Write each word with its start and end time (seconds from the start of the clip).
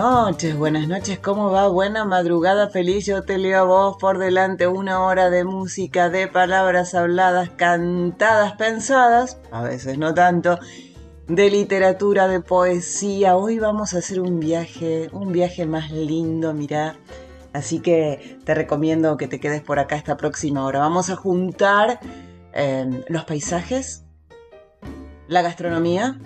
Noches, 0.00 0.56
buenas 0.56 0.88
noches, 0.88 1.18
¿cómo 1.18 1.50
va? 1.50 1.68
Buena 1.68 2.06
madrugada 2.06 2.70
feliz, 2.70 3.04
yo 3.04 3.22
te 3.22 3.36
leo 3.36 3.60
a 3.60 3.64
vos 3.64 3.96
por 4.00 4.16
delante 4.16 4.66
una 4.66 5.02
hora 5.02 5.28
de 5.28 5.44
música, 5.44 6.08
de 6.08 6.26
palabras 6.26 6.94
habladas, 6.94 7.50
cantadas, 7.50 8.54
pensadas, 8.54 9.38
a 9.50 9.62
veces 9.62 9.98
no 9.98 10.14
tanto, 10.14 10.58
de 11.28 11.50
literatura, 11.50 12.28
de 12.28 12.40
poesía. 12.40 13.36
Hoy 13.36 13.58
vamos 13.58 13.92
a 13.92 13.98
hacer 13.98 14.20
un 14.20 14.40
viaje, 14.40 15.10
un 15.12 15.32
viaje 15.32 15.66
más 15.66 15.90
lindo, 15.90 16.54
mirá. 16.54 16.96
Así 17.52 17.80
que 17.80 18.38
te 18.44 18.54
recomiendo 18.54 19.18
que 19.18 19.28
te 19.28 19.38
quedes 19.38 19.60
por 19.60 19.78
acá 19.78 19.96
esta 19.96 20.16
próxima 20.16 20.64
hora. 20.64 20.78
Vamos 20.78 21.10
a 21.10 21.16
juntar 21.16 22.00
eh, 22.54 23.04
los 23.08 23.24
paisajes, 23.24 24.04
la 25.28 25.42
gastronomía, 25.42 26.18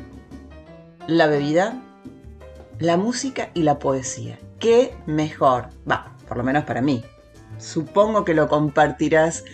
la 1.09 1.27
bebida 1.27 1.84
la 2.79 2.97
música 2.97 3.51
y 3.55 3.63
la 3.63 3.79
poesía. 3.79 4.39
¿Qué 4.59 4.95
mejor? 5.07 5.69
Va, 5.91 6.17
por 6.29 6.37
lo 6.37 6.45
menos 6.45 6.65
para 6.65 6.81
mí. 6.81 7.05
Supongo 7.59 8.25
que 8.25 8.35
lo 8.35 8.49
compartirás 8.49 9.45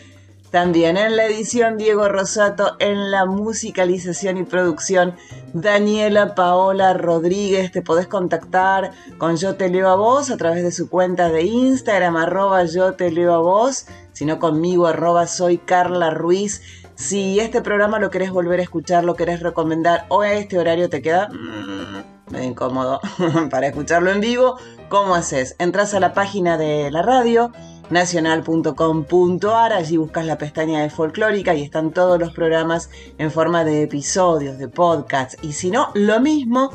también 0.51 0.97
en 0.97 1.17
la 1.17 1.27
edición 1.27 1.77
Diego 1.77 2.09
Rosato, 2.09 2.77
en 2.81 3.13
la 3.13 3.25
musicalización 3.25 4.37
y 4.37 4.43
producción 4.43 5.15
Daniela 5.53 6.35
Paola 6.35 6.93
Rodríguez. 6.93 7.71
Te 7.71 7.83
podés 7.83 8.09
contactar 8.09 8.91
con 9.19 9.37
Yo 9.37 9.55
Te 9.55 9.69
Leo 9.69 9.89
a 9.89 9.95
Vos 9.95 10.31
a 10.31 10.37
través 10.37 10.65
de 10.65 10.73
su 10.73 10.89
cuenta 10.89 11.29
de 11.29 11.43
Instagram, 11.43 12.17
arroba 12.17 12.65
Yo 12.65 12.95
Te 12.95 13.13
Leo 13.13 13.33
a 13.33 13.39
Vos, 13.39 13.87
sino 14.13 14.41
conmigo, 14.41 14.89
arroba 14.89 15.29
Soy 15.29 15.59
Carla 15.59 16.11
Ruiz. 16.11 16.63
Si 16.97 17.39
este 17.39 17.63
programa 17.63 18.01
lo 18.01 18.11
querés 18.11 18.31
volver 18.31 18.59
a 18.59 18.65
escuchar, 18.65 19.05
lo 19.05 19.15
querés 19.15 19.41
recomendar 19.41 20.07
o 20.09 20.23
a 20.23 20.33
este 20.33 20.59
horario 20.59 20.91
te 20.91 21.01
queda... 21.01 21.29
Mm, 21.29 22.20
medio 22.31 22.49
incómodo 22.49 23.01
para 23.51 23.69
escucharlo 23.69 24.11
en 24.11 24.21
vivo, 24.21 24.57
¿cómo 24.89 25.15
haces? 25.15 25.57
Entras 25.59 25.95
a 25.95 26.01
la 26.01 26.13
página 26.13 26.57
de 26.57 26.91
la 26.91 27.03
radio 27.03 27.53
nacional.com.ar, 27.91 29.73
allí 29.73 29.97
buscas 29.97 30.25
la 30.25 30.39
pestaña 30.39 30.81
de 30.81 30.91
folclórica 30.91 31.55
y 31.55 31.63
están 31.63 31.91
todos 31.91 32.19
los 32.19 32.33
programas 32.33 32.89
en 33.19 33.31
forma 33.31 33.65
de 33.65 33.83
episodios, 33.83 34.59
de 34.59 34.69
podcasts, 34.69 35.37
y 35.43 35.53
si 35.53 35.71
no, 35.71 35.91
lo 35.95 36.21
mismo, 36.21 36.71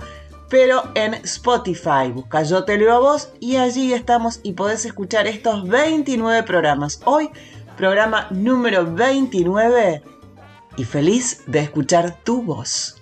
pero 0.49 0.83
en 0.93 1.15
Spotify. 1.15 2.11
Busca 2.13 2.43
Yo 2.43 2.65
Te 2.65 2.77
Leo 2.77 2.93
a 2.93 2.99
Vos 2.99 3.29
y 3.39 3.55
allí 3.57 3.93
estamos 3.93 4.39
y 4.43 4.53
podés 4.53 4.85
escuchar 4.85 5.27
estos 5.27 5.67
29 5.67 6.43
programas. 6.43 7.01
Hoy, 7.05 7.29
programa 7.77 8.27
número 8.31 8.85
29 8.85 10.03
y 10.77 10.83
feliz 10.83 11.43
de 11.47 11.59
escuchar 11.59 12.23
tu 12.23 12.41
voz. 12.41 13.01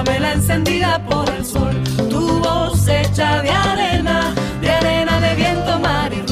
Una 0.00 0.32
encendida 0.32 1.04
por 1.06 1.28
el 1.30 1.44
sol. 1.44 1.82
Tu 2.08 2.40
voz 2.40 2.86
hecha 2.88 3.42
de 3.42 3.50
arena, 3.50 4.34
de 4.60 4.70
arena 4.70 5.20
de 5.20 5.34
viento, 5.34 5.78
mar 5.78 6.12
y. 6.12 6.30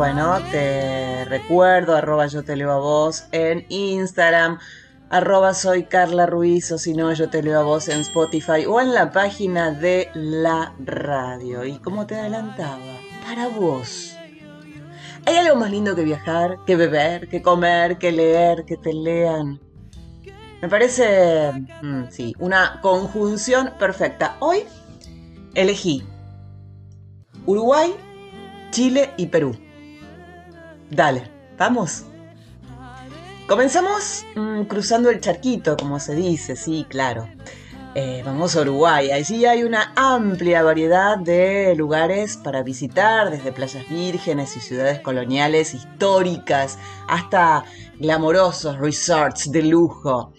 Bueno, 0.00 0.38
te 0.50 1.26
recuerdo, 1.26 1.94
arroba 1.94 2.26
yo 2.26 2.42
te 2.42 2.56
leo 2.56 2.70
a 2.70 2.78
vos 2.78 3.24
en 3.32 3.66
Instagram, 3.68 4.58
arroba 5.10 5.54
soy 5.54 5.84
Carla 5.84 6.24
Ruiz 6.24 6.70
o 6.70 6.78
si 6.78 6.94
no 6.94 7.12
yo 7.12 7.28
te 7.28 7.42
leo 7.42 7.60
a 7.60 7.64
vos 7.64 7.88
en 7.88 8.00
Spotify 8.00 8.64
o 8.66 8.80
en 8.80 8.94
la 8.94 9.10
página 9.10 9.72
de 9.72 10.08
la 10.14 10.74
radio. 10.78 11.64
Y 11.64 11.78
como 11.78 12.06
te 12.06 12.14
adelantaba, 12.14 12.78
para 13.26 13.48
vos. 13.48 14.16
¿Hay 15.26 15.36
algo 15.36 15.56
más 15.56 15.70
lindo 15.70 15.94
que 15.94 16.04
viajar, 16.04 16.58
que 16.64 16.76
beber, 16.76 17.28
que 17.28 17.42
comer, 17.42 17.98
que 17.98 18.12
leer, 18.12 18.64
que 18.64 18.76
te 18.76 18.94
lean? 18.94 19.60
Me 20.62 20.68
parece, 20.68 21.52
mm, 21.82 22.04
sí, 22.10 22.34
una 22.38 22.80
conjunción 22.80 23.72
perfecta. 23.78 24.36
Hoy 24.40 24.64
elegí 25.54 26.06
Uruguay, 27.46 27.94
Chile 28.70 29.10
y 29.16 29.26
Perú. 29.26 29.56
Dale, 30.90 31.30
vamos. 31.58 32.04
Comenzamos 33.50 34.24
mm, 34.36 34.62
cruzando 34.66 35.10
el 35.10 35.18
charquito, 35.18 35.76
como 35.76 35.98
se 35.98 36.14
dice, 36.14 36.54
sí, 36.54 36.86
claro. 36.88 37.28
Eh, 37.96 38.22
vamos 38.24 38.54
a 38.54 38.60
Uruguay. 38.60 39.10
Allí 39.10 39.44
hay 39.44 39.64
una 39.64 39.92
amplia 39.96 40.62
variedad 40.62 41.18
de 41.18 41.74
lugares 41.74 42.36
para 42.36 42.62
visitar, 42.62 43.28
desde 43.28 43.50
playas 43.50 43.88
vírgenes 43.88 44.56
y 44.56 44.60
ciudades 44.60 45.00
coloniales 45.00 45.74
históricas 45.74 46.78
hasta 47.08 47.64
glamorosos 47.98 48.78
resorts 48.78 49.50
de 49.50 49.64
lujo. 49.64 50.32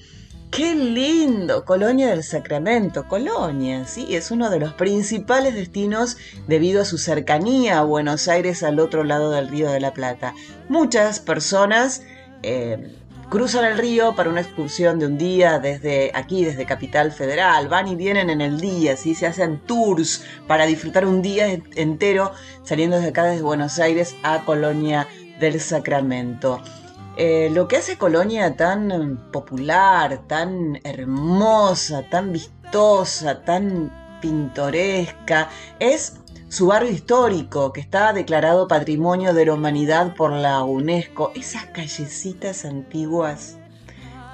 ¡Qué 0.50 0.74
lindo! 0.74 1.66
Colonia 1.66 2.12
del 2.12 2.24
Sacramento. 2.24 3.10
Colonia, 3.10 3.86
sí, 3.88 4.16
es 4.16 4.32
uno 4.32 4.50
de 4.50 4.60
los 4.60 4.72
principales 4.76 5.54
destinos 5.54 6.16
debido 6.48 6.82
a 6.82 6.86
su 6.86 6.98
cercanía 6.98 7.80
a 7.80 7.84
Buenos 7.84 8.30
Aires 8.30 8.64
al 8.64 8.80
otro 8.80 9.04
lado 9.04 9.32
del 9.32 9.50
Río 9.50 9.70
de 9.70 9.82
la 9.82 9.92
Plata. 9.92 10.34
Muchas 10.70 11.20
personas 11.20 12.04
eh, 12.44 13.01
cruzan 13.32 13.64
el 13.64 13.78
río 13.78 14.14
para 14.14 14.30
una 14.30 14.42
excursión 14.42 15.00
de 15.00 15.06
un 15.06 15.18
día 15.18 15.58
desde 15.58 16.12
aquí, 16.14 16.44
desde 16.44 16.66
Capital 16.66 17.14
Federal. 17.14 17.70
Van 17.70 17.88
y 17.88 17.96
vienen 17.96 18.30
en 18.30 18.42
el 18.42 18.60
día, 18.60 18.98
¿sí? 18.98 19.16
se 19.16 19.26
hacen 19.26 19.62
tours 19.66 20.26
para 20.48 20.66
disfrutar 20.66 21.06
un 21.06 21.22
día 21.22 21.48
entero 21.76 22.34
saliendo 22.64 22.98
desde 22.98 23.12
acá, 23.12 23.24
desde 23.24 23.42
Buenos 23.42 23.80
Aires 23.80 24.18
a 24.24 24.44
Colonia 24.44 25.08
del 25.40 25.62
Sacramento. 25.62 26.62
Eh, 27.16 27.50
lo 27.54 27.70
que 27.70 27.78
hace 27.78 27.98
Colonia 27.98 28.58
tan 28.58 29.32
popular, 29.32 30.28
tan 30.28 30.82
hermosa, 30.84 32.04
tan 32.10 32.34
vistosa, 32.34 33.46
tan 33.46 34.20
pintoresca, 34.22 35.50
es 35.80 36.20
su 36.52 36.68
barrio 36.68 36.92
histórico, 36.92 37.72
que 37.72 37.80
está 37.80 38.12
declarado 38.12 38.68
Patrimonio 38.68 39.34
de 39.34 39.46
la 39.46 39.54
Humanidad 39.54 40.14
por 40.16 40.34
la 40.34 40.66
UNESCO. 40.66 41.32
Esas 41.34 41.68
callecitas 41.68 42.66
antiguas, 42.66 43.58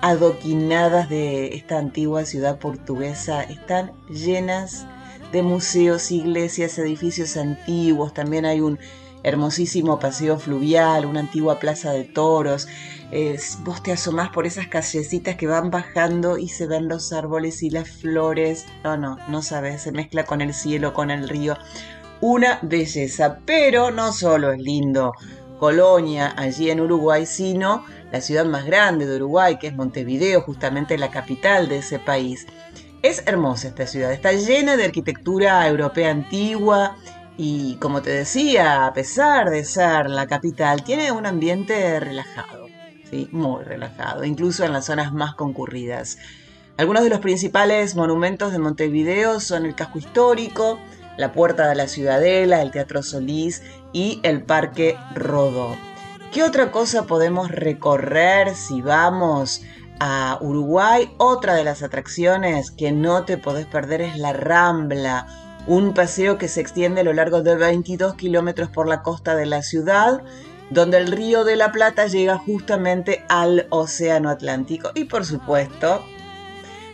adoquinadas 0.02 1.10
de 1.10 1.54
esta 1.54 1.78
antigua 1.78 2.26
ciudad 2.26 2.58
portuguesa, 2.58 3.44
están 3.44 3.92
llenas 4.10 4.88
de 5.32 5.44
museos, 5.44 6.12
iglesias, 6.12 6.80
edificios 6.80 7.38
antiguos, 7.38 8.16
también 8.16 8.46
hay 8.46 8.62
un 8.62 8.80
hermosísimo 9.22 10.00
paseo 10.00 10.40
fluvial, 10.40 11.06
una 11.06 11.20
antigua 11.20 11.60
plaza 11.60 11.92
de 11.92 12.04
toros. 12.04 12.68
vos 13.60 13.84
te 13.84 13.92
asomás 13.92 14.30
por 14.30 14.48
esas 14.48 14.68
callecitas 14.68 15.36
que 15.36 15.48
van 15.48 15.70
bajando 15.70 16.38
y 16.38 16.48
se 16.50 16.66
ven 16.66 16.88
los 16.88 17.14
árboles 17.14 17.62
y 17.62 17.70
las 17.70 17.90
flores. 17.90 18.66
No, 18.84 18.98
no, 18.98 19.18
no 19.28 19.42
sabes, 19.42 19.84
se 19.84 19.92
mezcla 19.92 20.24
con 20.24 20.42
el 20.42 20.54
cielo, 20.54 20.94
con 20.94 21.12
el 21.12 21.30
río. 21.30 21.58
Una 22.22 22.60
belleza, 22.64 23.40
pero 23.46 23.92
no 23.92 24.12
solo 24.12 24.52
es 24.52 24.60
lindo 24.60 25.14
Colonia, 25.60 26.34
allí 26.38 26.70
en 26.70 26.82
Uruguay, 26.82 27.26
sino 27.26 27.86
la 28.12 28.22
ciudad 28.22 28.46
más 28.46 28.66
grande 28.66 29.06
de 29.06 29.18
Uruguay, 29.18 29.58
que 29.58 29.68
es 29.68 29.76
Montevideo, 29.76 30.42
justamente 30.42 30.98
la 30.98 31.12
capital 31.12 31.68
de 31.68 31.80
ese 31.80 32.00
país. 32.00 32.48
Es 33.02 33.24
hermosa 33.28 33.68
esta 33.68 33.86
ciudad, 33.86 34.12
está 34.12 34.32
llena 34.34 34.78
de 34.78 34.86
arquitectura 34.86 35.68
europea 35.68 36.10
antigua 36.12 36.96
y 37.38 37.76
como 37.76 38.02
te 38.02 38.10
decía, 38.10 38.88
a 38.88 38.94
pesar 38.94 39.52
de 39.52 39.64
ser 39.64 40.10
la 40.10 40.26
capital, 40.26 40.84
tiene 40.84 41.12
un 41.12 41.28
ambiente 41.28 42.00
relajado, 42.00 42.68
¿sí? 43.10 43.30
muy 43.32 43.64
relajado, 43.64 44.24
incluso 44.24 44.66
en 44.66 44.74
las 44.74 44.86
zonas 44.86 45.14
más 45.14 45.36
concurridas. 45.36 46.18
Algunos 46.78 47.04
de 47.04 47.10
los 47.10 47.20
principales 47.20 47.96
monumentos 47.96 48.52
de 48.52 48.60
Montevideo 48.60 49.40
son 49.40 49.66
el 49.66 49.76
casco 49.76 50.00
histórico, 50.00 50.80
la 51.18 51.34
Puerta 51.34 51.68
de 51.68 51.76
la 51.76 51.88
Ciudadela, 51.88 52.62
el 52.62 52.72
Teatro 52.72 53.04
Solís 53.04 53.64
y 53.92 54.20
el 54.24 54.44
Parque 54.44 54.98
Rodó. 55.16 55.76
¿Qué 56.32 56.44
otra 56.44 56.72
cosa 56.72 57.04
podemos 57.04 57.52
recorrer 57.52 58.56
si 58.56 58.82
vamos 58.82 59.64
a 60.00 60.38
Uruguay? 60.42 61.12
Otra 61.18 61.56
de 61.56 61.64
las 61.64 61.84
atracciones 61.84 62.72
que 62.72 62.92
no 62.92 63.26
te 63.26 63.38
podés 63.38 63.66
perder 63.66 64.02
es 64.02 64.18
la 64.18 64.34
Rambla 64.34 65.26
un 65.68 65.94
paseo 65.94 66.38
que 66.38 66.48
se 66.48 66.62
extiende 66.62 67.02
a 67.02 67.04
lo 67.04 67.14
largo 67.14 67.42
de 67.44 67.56
22 67.56 68.16
kilómetros 68.16 68.70
por 68.70 68.88
la 68.88 69.04
costa 69.04 69.36
de 69.36 69.46
la 69.46 69.62
ciudad, 69.62 70.24
donde 70.70 70.98
el 70.98 71.12
río 71.12 71.44
de 71.44 71.58
la 71.58 71.74
Plata 71.74 72.08
llega 72.08 72.38
justamente 72.38 73.26
al 73.28 73.68
Océano 73.70 74.30
Atlántico. 74.30 74.92
Y 74.96 75.04
por 75.04 75.26
supuesto, 75.26 76.06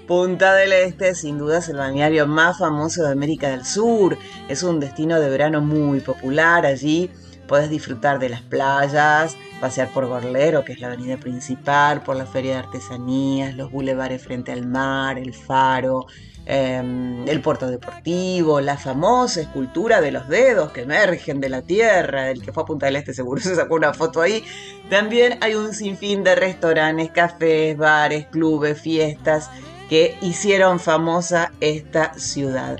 Punta 0.07 0.53
del 0.55 0.73
Este, 0.73 1.15
sin 1.15 1.37
duda, 1.37 1.59
es 1.59 1.69
el 1.69 1.77
balneario 1.77 2.27
más 2.27 2.57
famoso 2.57 3.03
de 3.03 3.11
América 3.11 3.49
del 3.49 3.65
Sur. 3.65 4.17
Es 4.49 4.63
un 4.63 4.79
destino 4.79 5.19
de 5.19 5.29
verano 5.29 5.61
muy 5.61 6.01
popular. 6.01 6.65
Allí 6.65 7.09
puedes 7.47 7.69
disfrutar 7.69 8.19
de 8.19 8.29
las 8.29 8.41
playas, 8.41 9.37
pasear 9.61 9.93
por 9.93 10.07
Gorlero, 10.07 10.65
que 10.65 10.73
es 10.73 10.81
la 10.81 10.87
avenida 10.87 11.17
principal, 11.17 12.03
por 12.03 12.15
la 12.15 12.25
feria 12.25 12.53
de 12.53 12.59
artesanías, 12.59 13.55
los 13.55 13.71
bulevares 13.71 14.21
frente 14.21 14.51
al 14.51 14.65
mar, 14.67 15.17
el 15.17 15.33
faro, 15.33 16.07
Em, 16.45 17.25
el 17.29 17.39
puerto 17.39 17.71
deportivo, 17.71 18.59
la 18.59 18.77
famosa 18.77 19.39
escultura 19.39 20.01
de 20.01 20.11
los 20.11 20.27
dedos 20.27 20.73
que 20.73 20.81
emergen 20.81 21.39
de 21.39 21.47
la 21.47 21.61
tierra, 21.61 22.31
el 22.31 22.41
que 22.41 22.51
fue 22.51 22.63
a 22.63 22.65
Punta 22.65 22.87
del 22.87 22.97
Este 22.97 23.13
seguro 23.13 23.41
se 23.41 23.55
sacó 23.55 23.75
una 23.75 23.93
foto 23.93 24.19
ahí. 24.21 24.43
También 24.89 25.37
hay 25.41 25.55
un 25.55 25.73
sinfín 25.73 26.23
de 26.23 26.35
restaurantes, 26.35 27.11
cafés, 27.11 27.77
bares, 27.77 28.25
clubes, 28.27 28.79
fiestas 28.81 29.49
que 29.93 30.17
hicieron 30.21 30.79
famosa 30.79 31.51
esta 31.61 32.15
ciudad. 32.15 32.77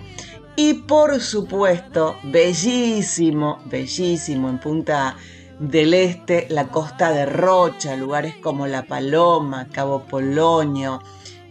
Y 0.55 0.73
por 0.73 1.21
supuesto, 1.21 2.15
bellísimo, 2.23 3.61
bellísimo 3.65 4.49
en 4.49 4.57
Punta 4.57 5.15
del 5.59 5.93
Este, 5.93 6.47
la 6.49 6.69
costa 6.69 7.11
de 7.11 7.27
Rocha, 7.27 7.95
lugares 7.95 8.35
como 8.37 8.65
La 8.65 8.87
Paloma, 8.87 9.67
Cabo 9.71 10.05
Polonio, 10.05 11.01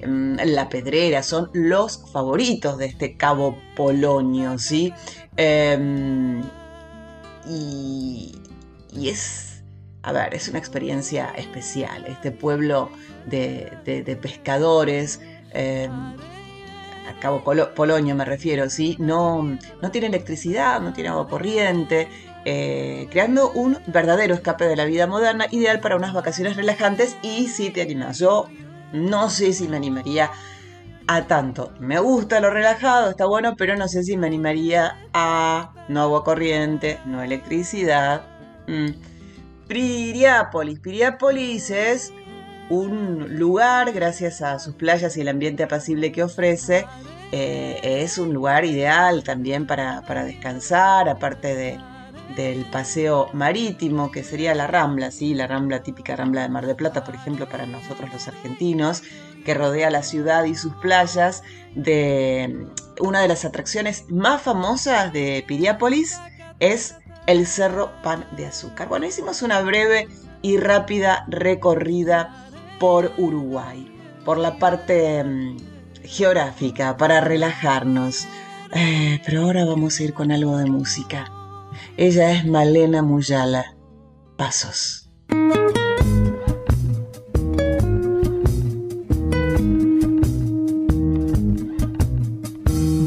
Mm, 0.04 0.36
la 0.46 0.68
Pedrera, 0.68 1.22
son 1.22 1.50
los 1.52 2.10
favoritos 2.12 2.76
de 2.78 2.86
este 2.86 3.16
Cabo 3.16 3.56
Polonio, 3.76 4.58
¿sí? 4.58 4.92
Em, 5.36 6.42
y, 7.48 8.32
es, 8.96 9.62
a 10.02 10.12
ver, 10.12 10.34
es 10.34 10.48
una 10.48 10.58
experiencia 10.58 11.30
especial. 11.36 12.04
Este 12.06 12.32
pueblo 12.32 12.90
de, 13.26 14.18
pescadores, 14.20 15.20
em, 15.52 15.90
a 17.08 17.20
Cabo 17.20 17.42
Polonio 17.74 18.14
me 18.14 18.24
refiero. 18.24 18.64
No, 18.98 19.42
no 19.80 19.90
tiene 19.90 20.06
electricidad, 20.08 20.80
no 20.80 20.92
tiene 20.92 21.10
agua 21.10 21.28
corriente, 21.28 22.08
eh, 22.44 23.06
creando 23.10 23.52
un 23.52 23.78
verdadero 23.86 24.34
escape 24.34 24.66
de 24.66 24.76
la 24.76 24.84
vida 24.84 25.06
moderna, 25.06 25.46
ideal 25.50 25.80
para 25.80 25.96
unas 25.96 26.12
vacaciones 26.12 26.56
relajantes 26.56 27.16
y 27.22 27.48
si 27.48 27.70
te 27.70 27.82
animas. 27.82 28.18
Yo 28.18 28.48
no 28.92 29.30
sé 29.30 29.52
si 29.52 29.68
me 29.68 29.76
animaría 29.76 30.30
a 31.06 31.26
tanto. 31.26 31.72
Me 31.78 31.98
gusta 31.98 32.40
lo 32.40 32.50
relajado, 32.50 33.10
está 33.10 33.26
bueno, 33.26 33.56
pero 33.56 33.76
no 33.76 33.88
sé 33.88 34.02
si 34.02 34.16
me 34.16 34.26
animaría 34.26 34.98
a 35.12 35.72
no 35.88 36.02
agua 36.02 36.24
corriente, 36.24 36.98
no 37.06 37.22
electricidad. 37.22 38.22
Mm. 38.66 38.90
Piriápolis. 39.68 40.80
Piriápolis 40.80 41.70
es 41.70 42.12
un 42.68 43.38
lugar, 43.38 43.92
gracias 43.92 44.42
a 44.42 44.58
sus 44.58 44.74
playas 44.74 45.16
y 45.16 45.20
el 45.20 45.28
ambiente 45.28 45.62
apacible 45.62 46.12
que 46.12 46.22
ofrece, 46.22 46.86
eh, 47.32 47.80
es 47.82 48.18
un 48.18 48.32
lugar 48.32 48.64
ideal 48.64 49.24
también 49.24 49.66
para, 49.66 50.02
para 50.02 50.24
descansar, 50.24 51.08
aparte 51.08 51.54
de, 51.54 51.78
del 52.36 52.64
paseo 52.66 53.28
marítimo, 53.32 54.10
que 54.10 54.22
sería 54.22 54.54
la 54.54 54.66
Rambla, 54.66 55.10
¿sí? 55.10 55.34
la 55.34 55.46
Rambla 55.46 55.82
típica 55.82 56.16
Rambla 56.16 56.42
de 56.42 56.48
Mar 56.48 56.66
de 56.66 56.74
Plata, 56.74 57.04
por 57.04 57.14
ejemplo, 57.14 57.48
para 57.48 57.66
nosotros 57.66 58.12
los 58.12 58.28
argentinos, 58.28 59.02
que 59.44 59.54
rodea 59.54 59.90
la 59.90 60.02
ciudad 60.02 60.44
y 60.44 60.54
sus 60.54 60.74
playas, 60.76 61.42
de 61.74 62.66
una 63.00 63.20
de 63.20 63.28
las 63.28 63.44
atracciones 63.44 64.04
más 64.08 64.42
famosas 64.42 65.12
de 65.12 65.44
Piriápolis 65.46 66.18
es 66.60 66.96
el 67.26 67.46
Cerro 67.46 67.90
Pan 68.02 68.26
de 68.36 68.46
Azúcar. 68.46 68.88
Bueno, 68.88 69.06
hicimos 69.06 69.42
una 69.42 69.60
breve 69.62 70.08
y 70.42 70.58
rápida 70.58 71.24
recorrida 71.28 72.48
por 72.82 73.12
Uruguay, 73.16 73.86
por 74.24 74.38
la 74.38 74.58
parte 74.58 75.22
mm, 75.22 75.56
geográfica, 76.02 76.96
para 76.96 77.20
relajarnos. 77.20 78.26
Eh, 78.74 79.22
pero 79.24 79.42
ahora 79.42 79.64
vamos 79.64 80.00
a 80.00 80.02
ir 80.02 80.12
con 80.14 80.32
algo 80.32 80.56
de 80.56 80.66
música. 80.66 81.30
Ella 81.96 82.32
es 82.32 82.44
Malena 82.44 83.00
Muyala. 83.00 83.76
Pasos. 84.36 85.08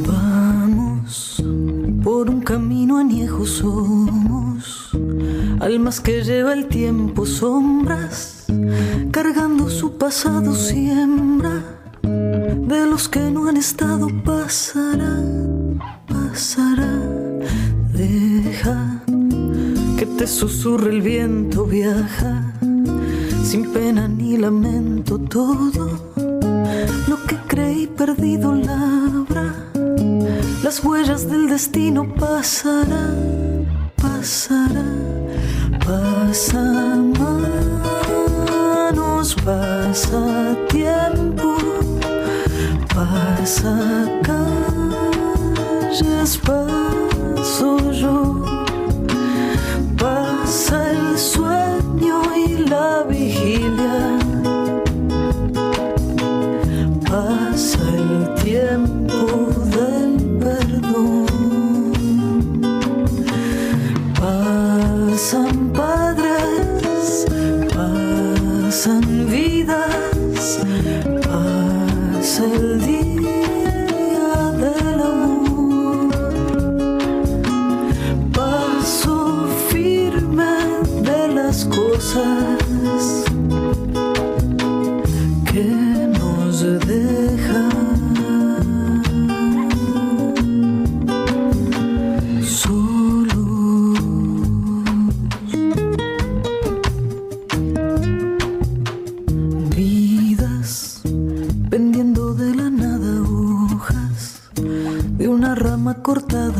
Vamos 0.07 1.43
por 2.01 2.29
un 2.29 2.39
camino 2.39 2.97
añejo 2.97 3.45
somos, 3.45 4.91
almas 5.59 5.99
que 5.99 6.23
lleva 6.23 6.53
el 6.53 6.67
tiempo 6.69 7.25
sombras, 7.25 8.34
cargando 9.11 9.69
su 9.69 9.97
pasado 9.97 10.55
siembra, 10.55 11.63
de 12.01 12.85
los 12.85 13.09
que 13.09 13.19
no 13.31 13.47
han 13.47 13.57
estado 13.57 14.07
pasará, 14.23 15.19
pasará. 16.07 16.99
Deja 17.93 19.01
que 19.97 20.05
te 20.05 20.27
susurre 20.27 20.91
el 20.91 21.01
viento, 21.01 21.65
viaja. 21.65 22.53
Sin 23.43 23.71
pena 23.71 24.07
ni 24.07 24.37
lamento 24.37 25.17
todo 25.17 25.89
lo 27.07 27.23
que 27.27 27.37
creí 27.47 27.87
perdido 27.87 28.53
labra. 28.53 29.55
Las 30.63 30.83
huellas 30.83 31.29
del 31.29 31.47
destino 31.47 32.13
pasarán, 32.15 33.65
pasará, 33.95 34.83
pasa 35.85 36.95
manos, 37.19 37.64
pasa 39.33 40.55
tiempo, 40.69 41.57
pasa 42.93 44.05
calles, 44.21 46.37
pasa 46.37 47.43
suyo. 47.43 48.45
Pasa 49.97 50.91
el 50.91 51.17
sueño 51.17 52.21
y 52.35 52.57
la 52.69 53.03
vigilia. 53.09 54.19
Pasa 57.09 57.79
el 57.93 58.35
tiempo 58.43 59.54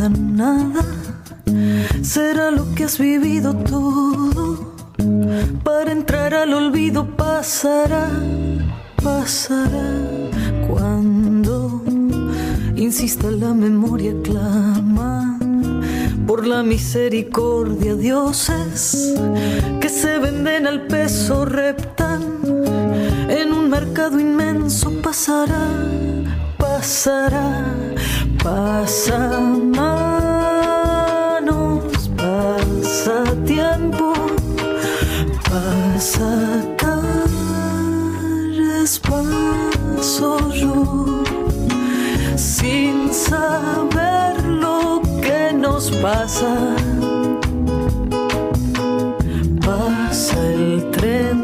nada. 0.09 0.83
Será 2.01 2.51
lo 2.51 2.73
que 2.75 2.83
has 2.85 2.97
vivido 2.97 3.55
todo. 3.55 4.73
Para 5.63 5.91
entrar 5.91 6.33
al 6.33 6.53
olvido 6.53 7.05
pasará, 7.15 8.09
pasará. 9.03 9.89
Cuando 10.69 11.83
insista 12.75 13.29
la 13.31 13.53
memoria 13.53 14.13
clama 14.23 15.37
por 16.27 16.45
la 16.45 16.63
misericordia. 16.63 17.95
Dioses 17.95 19.13
que 19.79 19.89
se 19.89 20.19
venden 20.19 20.67
al 20.67 20.87
peso 20.87 21.44
tiempo 33.55 34.13
pasa 35.49 36.65
paso 40.05 40.49
yo 40.53 41.23
sin 42.35 43.13
saber 43.13 44.43
lo 44.45 45.01
que 45.21 45.53
nos 45.53 45.89
pasa. 46.03 46.53
Pasa 49.65 50.37
el 50.53 50.91
tren 50.91 51.34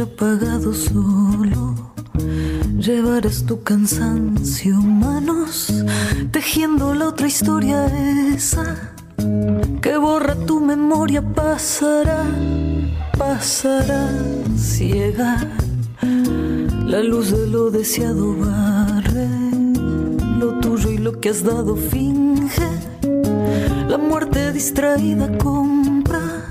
apagado 0.00 0.72
solo, 0.74 1.92
llevarás 2.78 3.44
tu 3.44 3.62
cansancio, 3.62 4.76
manos, 4.76 5.72
tejiendo 6.30 6.94
la 6.94 7.08
otra 7.08 7.26
historia 7.26 7.86
esa 8.34 8.92
que 9.80 9.96
borra 9.96 10.34
tu 10.46 10.60
memoria, 10.60 11.22
pasará, 11.22 12.24
pasará 13.16 14.10
ciega. 14.56 15.46
La 16.84 17.02
luz 17.02 17.30
de 17.30 17.46
lo 17.46 17.70
deseado 17.70 18.34
barre 18.36 19.28
lo 20.38 20.60
tuyo 20.60 20.90
y 20.90 20.98
lo 20.98 21.20
que 21.20 21.30
has 21.30 21.42
dado 21.42 21.76
finge. 21.76 22.68
La 23.88 23.98
muerte 23.98 24.52
distraída 24.52 25.36
compra 25.38 26.48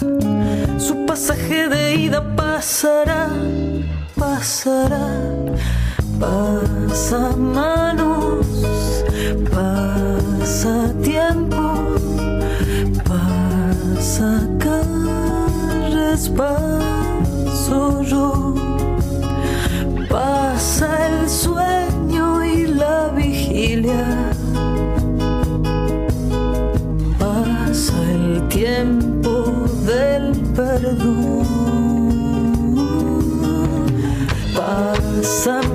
su 0.77 1.05
pasaje 1.05 1.69
de 1.69 1.95
ida 1.95 2.36
pasará, 2.57 3.29
pasará, 4.17 5.09
pasa 6.19 7.35
manos, 7.37 8.47
pasa 9.53 10.91
tiempo, 11.03 11.61
pasa 13.05 14.41
carres, 14.57 16.29
paso 16.29 18.01
yo, 18.01 18.55
pasa 20.09 20.87
el 21.09 21.29
sueño 21.29 22.43
y 22.43 22.65
la 22.65 23.09
vigilia. 23.09 24.03
Pasa 27.19 27.93
el 28.15 28.47
tiempo 28.47 29.43
del 29.85 30.31
perdón. 30.55 31.36
some 35.27 35.66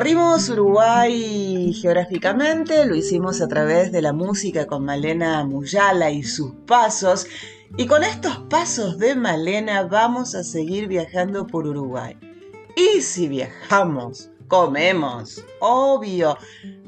Recorrimos 0.00 0.48
Uruguay 0.48 1.74
geográficamente, 1.74 2.86
lo 2.86 2.96
hicimos 2.96 3.42
a 3.42 3.48
través 3.48 3.92
de 3.92 4.00
la 4.00 4.14
música 4.14 4.66
con 4.66 4.82
Malena 4.82 5.44
Muyala 5.44 6.10
y 6.10 6.22
sus 6.22 6.52
pasos. 6.66 7.26
Y 7.76 7.84
con 7.84 8.02
estos 8.02 8.38
pasos 8.48 8.96
de 8.96 9.14
Malena 9.14 9.82
vamos 9.82 10.34
a 10.34 10.42
seguir 10.42 10.88
viajando 10.88 11.46
por 11.46 11.66
Uruguay. 11.66 12.16
Y 12.76 13.02
si 13.02 13.28
viajamos, 13.28 14.30
comemos, 14.48 15.44
obvio, 15.60 16.38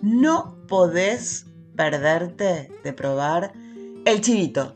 no 0.01 0.57
podés 0.67 1.45
perderte 1.77 2.73
de 2.83 2.93
probar 2.95 3.53
el 4.07 4.23
chivito. 4.23 4.75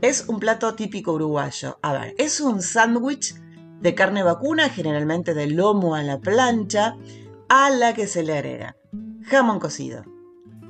Es 0.00 0.26
un 0.28 0.38
plato 0.38 0.76
típico 0.76 1.14
uruguayo. 1.14 1.76
A 1.82 1.92
ver, 1.92 2.14
es 2.18 2.40
un 2.40 2.62
sándwich 2.62 3.34
de 3.80 3.96
carne 3.96 4.22
vacuna, 4.22 4.68
generalmente 4.68 5.34
de 5.34 5.48
lomo 5.48 5.96
a 5.96 6.04
la 6.04 6.20
plancha 6.20 6.96
a 7.48 7.70
la 7.70 7.94
que 7.94 8.06
se 8.06 8.22
le 8.22 8.36
agrega 8.36 8.76
jamón 9.26 9.58
cocido, 9.58 10.04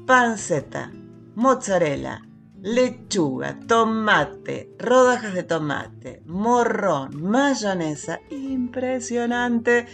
panceta, 0.06 0.92
mozzarella, 1.34 2.22
lechuga, 2.62 3.58
tomate, 3.66 4.70
rodajas 4.78 5.34
de 5.34 5.42
tomate, 5.42 6.22
morrón, 6.24 7.20
mayonesa, 7.20 8.20
impresionante. 8.30 9.86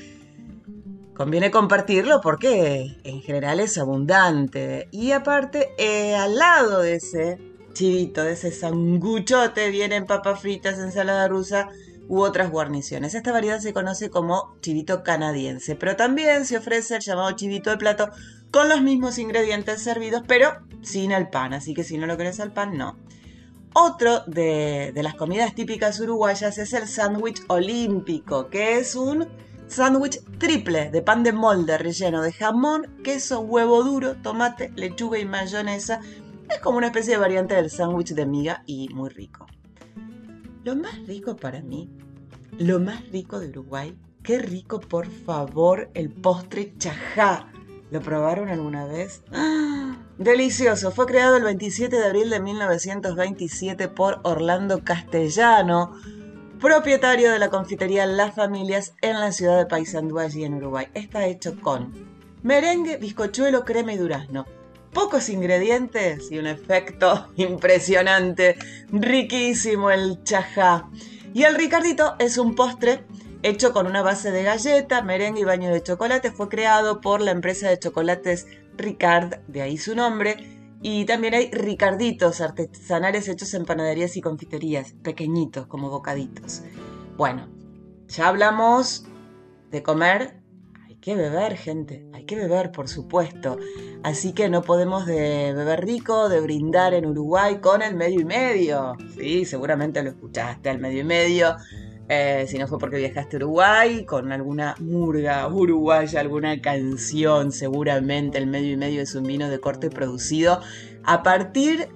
Conviene 1.14 1.50
compartirlo 1.50 2.20
porque 2.20 2.96
en 3.02 3.20
general 3.22 3.60
es 3.60 3.76
abundante. 3.76 4.88
Y 4.90 5.12
aparte, 5.12 5.74
eh, 5.78 6.14
al 6.14 6.36
lado 6.36 6.80
de 6.80 6.94
ese 6.94 7.38
chivito, 7.72 8.24
de 8.24 8.32
ese 8.32 8.52
sanguchote, 8.52 9.70
vienen 9.70 10.06
papas 10.06 10.40
fritas, 10.40 10.78
ensalada 10.78 11.28
rusa, 11.28 11.68
u 12.10 12.22
otras 12.22 12.50
guarniciones. 12.50 13.14
Esta 13.14 13.30
variedad 13.30 13.60
se 13.60 13.72
conoce 13.72 14.10
como 14.10 14.56
chivito 14.60 15.04
canadiense, 15.04 15.76
pero 15.76 15.94
también 15.94 16.44
se 16.44 16.56
ofrece 16.56 16.96
el 16.96 17.02
llamado 17.02 17.30
chivito 17.32 17.70
de 17.70 17.76
plato 17.76 18.10
con 18.50 18.68
los 18.68 18.82
mismos 18.82 19.16
ingredientes 19.18 19.80
servidos, 19.80 20.24
pero 20.26 20.58
sin 20.82 21.12
el 21.12 21.28
pan, 21.28 21.54
así 21.54 21.72
que 21.72 21.84
si 21.84 21.98
no 21.98 22.08
lo 22.08 22.16
querés 22.16 22.40
al 22.40 22.52
pan, 22.52 22.76
no. 22.76 22.98
Otro 23.74 24.24
de, 24.26 24.90
de 24.92 25.02
las 25.04 25.14
comidas 25.14 25.54
típicas 25.54 26.00
uruguayas 26.00 26.58
es 26.58 26.72
el 26.72 26.88
sándwich 26.88 27.44
olímpico, 27.46 28.48
que 28.48 28.78
es 28.78 28.96
un 28.96 29.28
sándwich 29.68 30.20
triple 30.38 30.90
de 30.90 31.02
pan 31.02 31.22
de 31.22 31.32
molde 31.32 31.78
relleno 31.78 32.22
de 32.22 32.32
jamón, 32.32 32.96
queso, 33.04 33.38
huevo 33.38 33.84
duro, 33.84 34.16
tomate, 34.16 34.72
lechuga 34.74 35.20
y 35.20 35.26
mayonesa. 35.26 36.00
Es 36.50 36.58
como 36.58 36.78
una 36.78 36.88
especie 36.88 37.12
de 37.12 37.20
variante 37.20 37.54
del 37.54 37.70
sándwich 37.70 38.14
de 38.14 38.26
miga 38.26 38.64
y 38.66 38.88
muy 38.88 39.10
rico. 39.10 39.46
Lo 40.64 40.76
más 40.76 41.06
rico 41.06 41.36
para 41.36 41.62
mí, 41.62 41.88
lo 42.58 42.80
más 42.80 43.08
rico 43.10 43.40
de 43.40 43.48
Uruguay 43.48 43.96
Qué 44.22 44.38
rico, 44.38 44.80
por 44.80 45.06
favor, 45.06 45.90
el 45.94 46.10
postre 46.10 46.74
chajá. 46.76 47.48
¿Lo 47.90 48.00
probaron 48.00 48.50
alguna 48.50 48.84
vez? 48.84 49.22
¡Ah! 49.32 49.96
Delicioso. 50.18 50.90
Fue 50.90 51.06
creado 51.06 51.38
el 51.38 51.42
27 51.44 51.96
de 51.96 52.04
abril 52.04 52.28
de 52.28 52.38
1927 52.38 53.88
por 53.88 54.20
Orlando 54.22 54.84
Castellano, 54.84 55.94
propietario 56.60 57.32
de 57.32 57.38
la 57.38 57.48
confitería 57.48 58.04
Las 58.04 58.34
Familias 58.34 58.94
en 59.00 59.18
la 59.18 59.32
ciudad 59.32 59.56
de 59.56 59.64
Paysandú, 59.64 60.18
allí 60.18 60.44
en 60.44 60.54
Uruguay. 60.54 60.88
Está 60.92 61.24
hecho 61.24 61.58
con 61.58 61.92
merengue, 62.42 62.98
bizcochuelo, 62.98 63.64
crema 63.64 63.94
y 63.94 63.96
durazno. 63.96 64.44
Pocos 64.92 65.28
ingredientes 65.28 66.30
y 66.30 66.38
un 66.38 66.46
efecto 66.46 67.28
impresionante. 67.36 68.56
Riquísimo 68.90 69.90
el 69.90 70.22
chajá. 70.24 70.88
Y 71.32 71.44
el 71.44 71.54
ricardito 71.54 72.16
es 72.18 72.38
un 72.38 72.54
postre 72.54 73.04
hecho 73.42 73.72
con 73.72 73.86
una 73.86 74.02
base 74.02 74.30
de 74.30 74.42
galleta, 74.42 75.02
merengue 75.02 75.42
y 75.42 75.44
baño 75.44 75.72
de 75.72 75.82
chocolate. 75.82 76.32
Fue 76.32 76.48
creado 76.48 77.00
por 77.00 77.20
la 77.20 77.30
empresa 77.30 77.68
de 77.68 77.78
chocolates 77.78 78.46
Ricard, 78.76 79.38
de 79.46 79.62
ahí 79.62 79.78
su 79.78 79.94
nombre. 79.94 80.58
Y 80.82 81.04
también 81.04 81.34
hay 81.34 81.50
ricarditos 81.50 82.40
artesanales 82.40 83.28
hechos 83.28 83.52
en 83.54 83.66
panaderías 83.66 84.16
y 84.16 84.22
confiterías, 84.22 84.94
pequeñitos, 85.02 85.66
como 85.66 85.90
bocaditos. 85.90 86.62
Bueno, 87.16 87.48
ya 88.08 88.28
hablamos 88.28 89.04
de 89.70 89.82
comer. 89.82 90.39
Que 91.00 91.14
beber, 91.14 91.56
gente. 91.56 92.06
Hay 92.12 92.24
que 92.24 92.36
beber, 92.36 92.72
por 92.72 92.88
supuesto. 92.88 93.58
Así 94.02 94.32
que 94.32 94.48
no 94.48 94.62
podemos 94.62 95.06
de 95.06 95.52
beber 95.54 95.84
rico, 95.84 96.28
de 96.28 96.40
brindar 96.40 96.94
en 96.94 97.06
Uruguay 97.06 97.58
con 97.60 97.82
el 97.82 97.94
medio 97.94 98.20
y 98.20 98.24
medio. 98.24 98.96
Sí, 99.14 99.44
seguramente 99.44 100.02
lo 100.02 100.10
escuchaste, 100.10 100.68
al 100.68 100.78
medio 100.78 101.00
y 101.00 101.04
medio 101.04 101.56
eh, 102.12 102.46
si 102.48 102.58
no 102.58 102.66
fue 102.66 102.80
porque 102.80 102.96
viajaste 102.96 103.36
a 103.36 103.38
Uruguay, 103.38 104.04
con 104.04 104.32
alguna 104.32 104.74
murga 104.80 105.46
uruguaya, 105.46 106.18
alguna 106.18 106.60
canción, 106.60 107.52
seguramente 107.52 108.36
el 108.36 108.48
medio 108.48 108.72
y 108.72 108.76
medio 108.76 109.00
es 109.00 109.14
un 109.14 109.22
vino 109.22 109.48
de 109.48 109.60
corte 109.60 109.90
producido 109.90 110.60
a 111.04 111.22
partir 111.22 111.88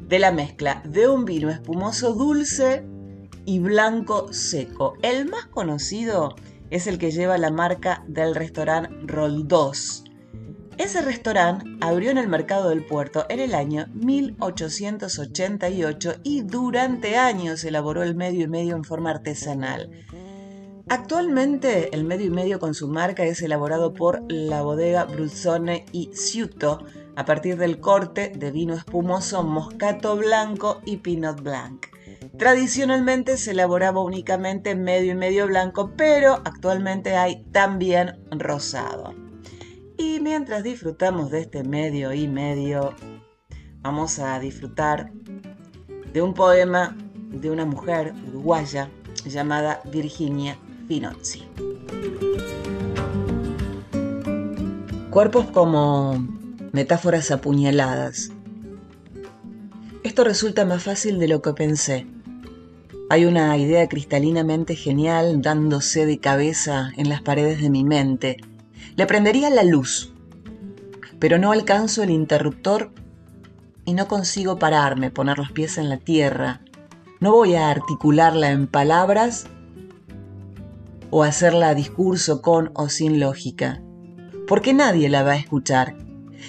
de 0.00 0.18
la 0.18 0.32
mezcla 0.32 0.82
de 0.84 1.06
un 1.06 1.24
vino 1.24 1.50
espumoso 1.50 2.14
dulce 2.14 2.82
y 3.44 3.60
blanco 3.60 4.32
seco. 4.32 4.94
El 5.02 5.28
más 5.28 5.46
conocido 5.46 6.34
es 6.70 6.86
el 6.86 6.98
que 6.98 7.10
lleva 7.10 7.38
la 7.38 7.50
marca 7.50 8.04
del 8.06 8.34
restaurante 8.34 8.90
Roldós 9.04 10.04
ese 10.80 11.02
restaurante 11.02 11.66
abrió 11.82 12.10
en 12.10 12.16
el 12.16 12.26
mercado 12.26 12.70
del 12.70 12.86
puerto 12.86 13.26
en 13.28 13.38
el 13.38 13.54
año 13.54 13.86
1888 13.92 16.14
y 16.22 16.40
durante 16.40 17.18
años 17.18 17.62
elaboró 17.64 18.02
el 18.02 18.14
medio 18.14 18.44
y 18.44 18.48
medio 18.48 18.76
en 18.76 18.84
forma 18.84 19.10
artesanal. 19.10 19.90
Actualmente 20.88 21.94
el 21.94 22.04
medio 22.04 22.28
y 22.28 22.30
medio 22.30 22.58
con 22.58 22.72
su 22.72 22.88
marca 22.88 23.24
es 23.24 23.42
elaborado 23.42 23.92
por 23.92 24.22
la 24.32 24.62
bodega 24.62 25.04
Bruzzone 25.04 25.84
y 25.92 26.08
Ciuto 26.14 26.82
a 27.14 27.26
partir 27.26 27.58
del 27.58 27.78
corte 27.78 28.32
de 28.34 28.50
vino 28.50 28.72
espumoso 28.72 29.42
Moscato 29.42 30.16
Blanco 30.16 30.80
y 30.86 30.96
Pinot 30.96 31.42
Blanc. 31.42 31.89
Tradicionalmente 32.40 33.36
se 33.36 33.50
elaboraba 33.50 34.02
únicamente 34.02 34.74
medio 34.74 35.12
y 35.12 35.14
medio 35.14 35.46
blanco, 35.46 35.92
pero 35.94 36.36
actualmente 36.46 37.14
hay 37.14 37.44
también 37.52 38.18
rosado. 38.30 39.14
Y 39.98 40.20
mientras 40.20 40.62
disfrutamos 40.62 41.30
de 41.30 41.42
este 41.42 41.64
medio 41.64 42.14
y 42.14 42.28
medio, 42.28 42.94
vamos 43.82 44.18
a 44.20 44.40
disfrutar 44.40 45.12
de 46.14 46.22
un 46.22 46.32
poema 46.32 46.96
de 47.28 47.50
una 47.50 47.66
mujer 47.66 48.14
uruguaya 48.28 48.88
llamada 49.26 49.82
Virginia 49.92 50.56
Finozzi. 50.88 51.46
Cuerpos 55.10 55.44
como 55.50 56.26
metáforas 56.72 57.30
apuñaladas. 57.30 58.30
Esto 60.04 60.24
resulta 60.24 60.64
más 60.64 60.84
fácil 60.84 61.18
de 61.18 61.28
lo 61.28 61.42
que 61.42 61.52
pensé. 61.52 62.06
Hay 63.12 63.24
una 63.24 63.56
idea 63.56 63.88
cristalinamente 63.88 64.76
genial 64.76 65.42
dándose 65.42 66.06
de 66.06 66.20
cabeza 66.20 66.92
en 66.96 67.08
las 67.08 67.20
paredes 67.22 67.60
de 67.60 67.68
mi 67.68 67.82
mente 67.82 68.36
le 68.94 69.04
prendería 69.04 69.50
la 69.50 69.64
luz, 69.64 70.12
pero 71.18 71.36
no 71.36 71.50
alcanzo 71.50 72.04
el 72.04 72.10
interruptor 72.10 72.92
y 73.84 73.94
no 73.94 74.06
consigo 74.06 74.60
pararme, 74.60 75.10
poner 75.10 75.38
los 75.38 75.50
pies 75.50 75.76
en 75.76 75.88
la 75.88 75.96
tierra. 75.96 76.60
No 77.18 77.32
voy 77.32 77.56
a 77.56 77.68
articularla 77.68 78.52
en 78.52 78.68
palabras 78.68 79.46
o 81.10 81.24
hacerla 81.24 81.74
discurso 81.74 82.42
con 82.42 82.70
o 82.74 82.88
sin 82.88 83.18
lógica, 83.18 83.82
porque 84.46 84.72
nadie 84.72 85.08
la 85.08 85.24
va 85.24 85.32
a 85.32 85.36
escuchar. 85.36 85.96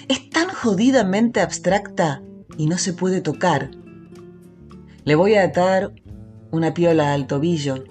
Es 0.08 0.30
tan 0.30 0.50
jodidamente 0.50 1.42
abstracta 1.42 2.22
y 2.56 2.68
no 2.68 2.78
se 2.78 2.94
puede 2.94 3.20
tocar. 3.22 3.72
Le 5.06 5.16
voy 5.16 5.34
a 5.34 5.46
atar 5.46 5.94
una 6.52 6.74
piola 6.74 7.14
al 7.14 7.28
tobillo 7.28 7.84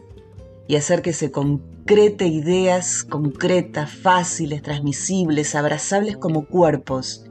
y 0.68 0.76
hacer 0.76 1.02
que 1.02 1.12
se 1.12 1.30
concrete 1.30 2.26
ideas 2.26 3.02
concretas, 3.02 3.90
fáciles, 3.90 4.62
transmisibles, 4.62 5.54
abrazables 5.54 6.16
como 6.16 6.46
cuerpos. 6.46 7.24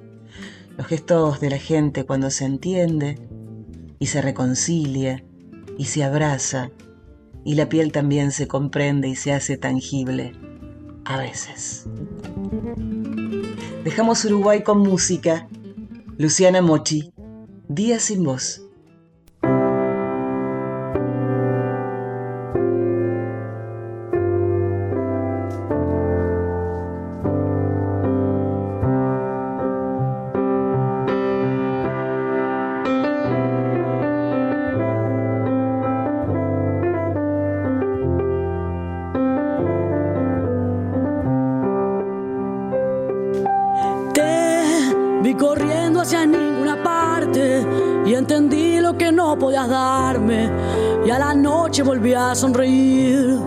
Los 0.77 0.87
gestos 0.87 1.39
de 1.39 1.49
la 1.49 1.57
gente 1.57 2.05
cuando 2.05 2.29
se 2.29 2.45
entiende 2.45 3.19
y 3.99 4.07
se 4.07 4.21
reconcilia 4.21 5.23
y 5.77 5.85
se 5.85 6.03
abraza 6.03 6.71
y 7.45 7.55
la 7.55 7.69
piel 7.69 7.91
también 7.91 8.31
se 8.31 8.47
comprende 8.47 9.07
y 9.07 9.15
se 9.15 9.33
hace 9.33 9.57
tangible. 9.57 10.33
A 11.05 11.17
veces. 11.17 11.87
Dejamos 13.83 14.23
Uruguay 14.25 14.61
con 14.61 14.79
música. 14.79 15.47
Luciana 16.17 16.61
Mochi, 16.61 17.13
Día 17.69 17.99
sin 17.99 18.23
voz. 18.23 18.68
Sonreír. 52.39 53.37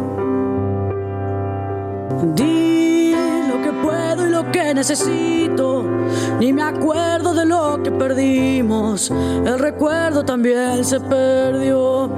Di 2.34 3.14
lo 3.48 3.62
que 3.62 3.72
puedo 3.82 4.26
y 4.26 4.30
lo 4.30 4.52
que 4.52 4.74
necesito. 4.74 5.84
Ni 6.38 6.52
me 6.52 6.62
acuerdo 6.62 7.32
de 7.32 7.46
lo 7.46 7.82
que 7.82 7.90
perdimos. 7.90 9.10
El 9.10 9.58
recuerdo 9.58 10.24
también 10.24 10.84
se 10.84 11.00
perdió. 11.00 12.10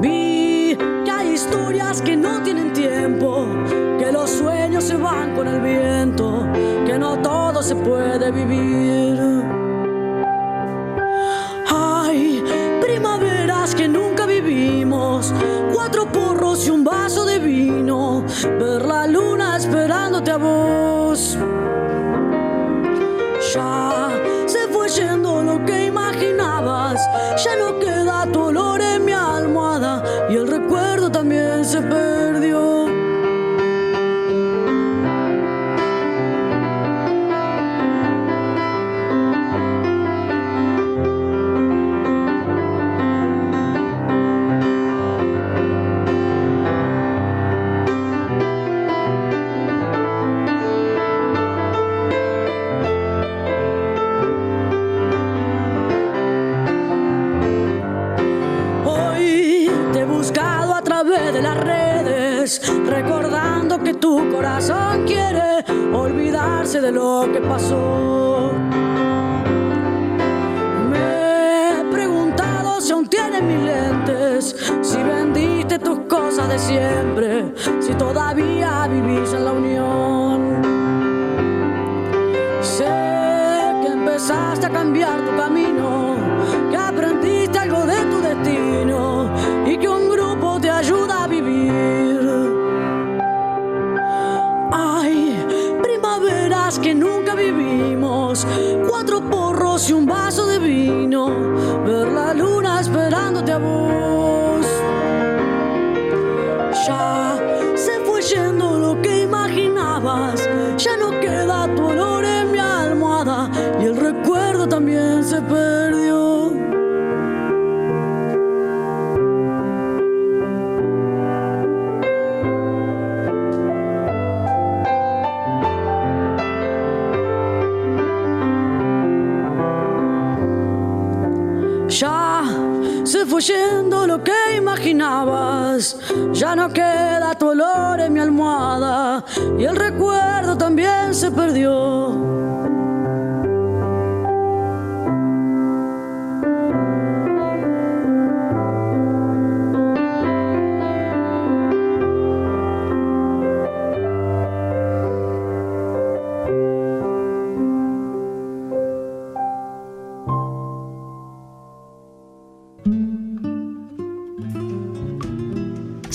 Vi 0.00 0.76
que 1.04 1.10
hay 1.10 1.32
historias 1.34 2.00
que 2.00 2.16
no 2.16 2.42
tienen 2.42 2.72
tiempo. 2.72 3.44
Que 3.98 4.10
los 4.10 4.30
sueños 4.30 4.84
se 4.84 4.96
van 4.96 5.34
con 5.34 5.48
el 5.48 5.60
viento. 5.60 6.46
Que 6.86 6.98
no 6.98 7.18
todo 7.18 7.62
se 7.62 7.76
puede 7.76 8.30
vivir. 8.30 8.95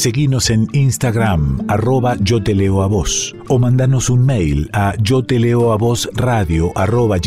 Seguinos 0.02 0.50
en 0.50 0.68
Instagram, 0.74 1.64
arroba 1.68 2.18
yo 2.22 2.42
te 2.42 2.56
leo 2.56 2.82
a 2.82 2.88
vos, 2.88 3.36
o 3.50 3.60
mandanos 3.60 4.10
un 4.10 4.26
mail 4.26 4.68
a 4.74 4.96
yo 5.00 5.24
te 5.24 5.38
leo 5.38 5.74
a 5.74 5.78
vos 5.78 6.10
radio 6.16 6.76
arroba. 6.76 7.18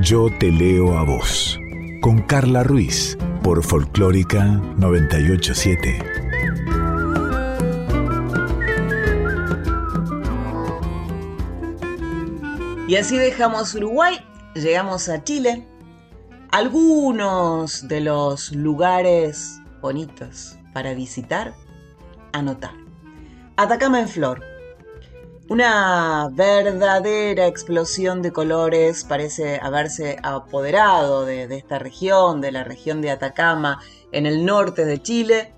Yo 0.00 0.30
te 0.38 0.52
leo 0.52 0.96
a 0.96 1.02
vos, 1.02 1.58
con 2.00 2.20
Carla 2.20 2.62
Ruiz, 2.62 3.18
por 3.42 3.64
Folclórica 3.64 4.62
987. 4.76 6.15
Y 12.88 12.94
así 12.94 13.18
dejamos 13.18 13.74
Uruguay, 13.74 14.16
llegamos 14.54 15.08
a 15.08 15.24
Chile. 15.24 15.66
Algunos 16.52 17.88
de 17.88 18.00
los 18.00 18.52
lugares 18.52 19.60
bonitos 19.80 20.56
para 20.72 20.94
visitar, 20.94 21.54
anotar. 22.32 22.74
Atacama 23.56 23.98
en 23.98 24.08
flor. 24.08 24.44
Una 25.48 26.28
verdadera 26.30 27.48
explosión 27.48 28.22
de 28.22 28.30
colores 28.30 29.02
parece 29.02 29.58
haberse 29.60 30.18
apoderado 30.22 31.24
de, 31.26 31.42
esta 31.56 31.80
región, 31.80 32.40
de 32.40 32.52
la 32.52 32.62
región 32.62 33.00
de 33.00 33.10
Atacama, 33.10 33.80
en 34.12 34.26
el 34.26 34.44
norte 34.44 34.84
de 34.84 35.02
Chile. 35.02 35.52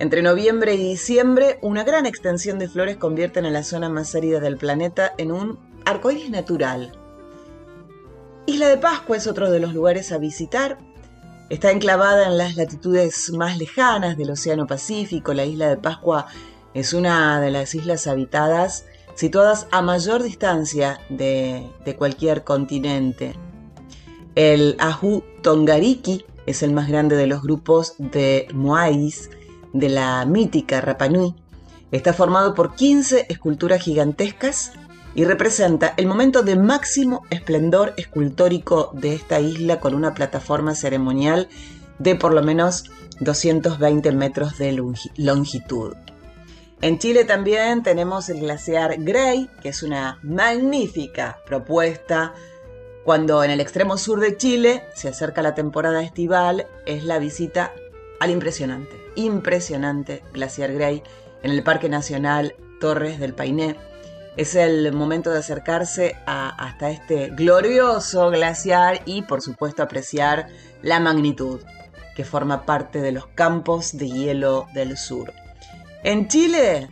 Entre 0.00 0.20
noviembre 0.20 0.74
y 0.74 0.78
diciembre, 0.78 1.60
una 1.62 1.84
gran 1.84 2.06
extensión 2.06 2.58
de 2.58 2.68
flores 2.68 2.96
convierten 2.96 3.46
a 3.46 3.50
la 3.50 3.62
zona 3.62 3.88
más 3.88 4.16
árida 4.16 4.40
del 4.40 4.56
planeta 4.56 5.14
en 5.16 5.30
un 5.30 5.65
arcoíris 5.86 6.28
natural. 6.28 6.92
Isla 8.44 8.68
de 8.68 8.76
Pascua 8.76 9.16
es 9.16 9.26
otro 9.26 9.50
de 9.50 9.60
los 9.60 9.72
lugares 9.72 10.12
a 10.12 10.18
visitar. 10.18 10.78
Está 11.48 11.70
enclavada 11.70 12.26
en 12.26 12.36
las 12.36 12.56
latitudes 12.56 13.30
más 13.32 13.56
lejanas 13.56 14.16
del 14.16 14.30
Océano 14.30 14.66
Pacífico. 14.66 15.32
La 15.32 15.44
isla 15.44 15.68
de 15.68 15.76
Pascua 15.76 16.26
es 16.74 16.92
una 16.92 17.40
de 17.40 17.50
las 17.50 17.74
islas 17.74 18.06
habitadas 18.06 18.84
situadas 19.14 19.66
a 19.70 19.80
mayor 19.80 20.22
distancia 20.22 21.00
de, 21.08 21.66
de 21.84 21.96
cualquier 21.96 22.44
continente. 22.44 23.34
El 24.34 24.76
Ajú 24.78 25.24
Tongariki 25.42 26.24
es 26.46 26.62
el 26.62 26.72
más 26.72 26.88
grande 26.88 27.16
de 27.16 27.26
los 27.26 27.42
grupos 27.42 27.94
de 27.98 28.48
Moais 28.52 29.30
de 29.72 29.88
la 29.88 30.24
mítica 30.26 30.80
Rapanui. 30.80 31.34
Está 31.92 32.12
formado 32.12 32.54
por 32.54 32.74
15 32.74 33.26
esculturas 33.28 33.80
gigantescas 33.80 34.72
y 35.16 35.24
representa 35.24 35.94
el 35.96 36.06
momento 36.06 36.42
de 36.42 36.56
máximo 36.56 37.22
esplendor 37.30 37.94
escultórico 37.96 38.90
de 38.92 39.14
esta 39.14 39.40
isla 39.40 39.80
con 39.80 39.94
una 39.94 40.12
plataforma 40.12 40.74
ceremonial 40.74 41.48
de 41.98 42.16
por 42.16 42.34
lo 42.34 42.42
menos 42.42 42.84
220 43.20 44.12
metros 44.12 44.58
de 44.58 44.78
longitud. 45.16 45.94
En 46.82 46.98
Chile 46.98 47.24
también 47.24 47.82
tenemos 47.82 48.28
el 48.28 48.40
glaciar 48.40 48.96
Grey, 48.98 49.48
que 49.62 49.70
es 49.70 49.82
una 49.82 50.18
magnífica 50.22 51.38
propuesta. 51.46 52.34
Cuando 53.02 53.42
en 53.42 53.50
el 53.50 53.60
extremo 53.60 53.96
sur 53.96 54.20
de 54.20 54.36
Chile 54.36 54.84
se 54.94 55.08
acerca 55.08 55.40
la 55.40 55.54
temporada 55.54 56.02
estival, 56.02 56.66
es 56.84 57.04
la 57.04 57.18
visita 57.18 57.72
al 58.20 58.30
impresionante, 58.30 58.94
impresionante 59.14 60.22
glaciar 60.34 60.74
Grey 60.74 61.02
en 61.42 61.52
el 61.52 61.62
Parque 61.62 61.88
Nacional 61.88 62.54
Torres 62.80 63.18
del 63.18 63.32
Painé. 63.32 63.76
Es 64.36 64.54
el 64.54 64.92
momento 64.92 65.30
de 65.30 65.38
acercarse 65.38 66.16
hasta 66.26 66.90
este 66.90 67.30
glorioso 67.30 68.30
glaciar 68.30 69.00
y 69.06 69.22
por 69.22 69.40
supuesto 69.40 69.82
apreciar 69.82 70.48
la 70.82 71.00
magnitud 71.00 71.60
que 72.14 72.24
forma 72.24 72.66
parte 72.66 73.00
de 73.00 73.12
los 73.12 73.26
campos 73.28 73.96
de 73.96 74.08
hielo 74.08 74.66
del 74.74 74.96
sur. 74.98 75.32
En 76.02 76.28
Chile, 76.28 76.88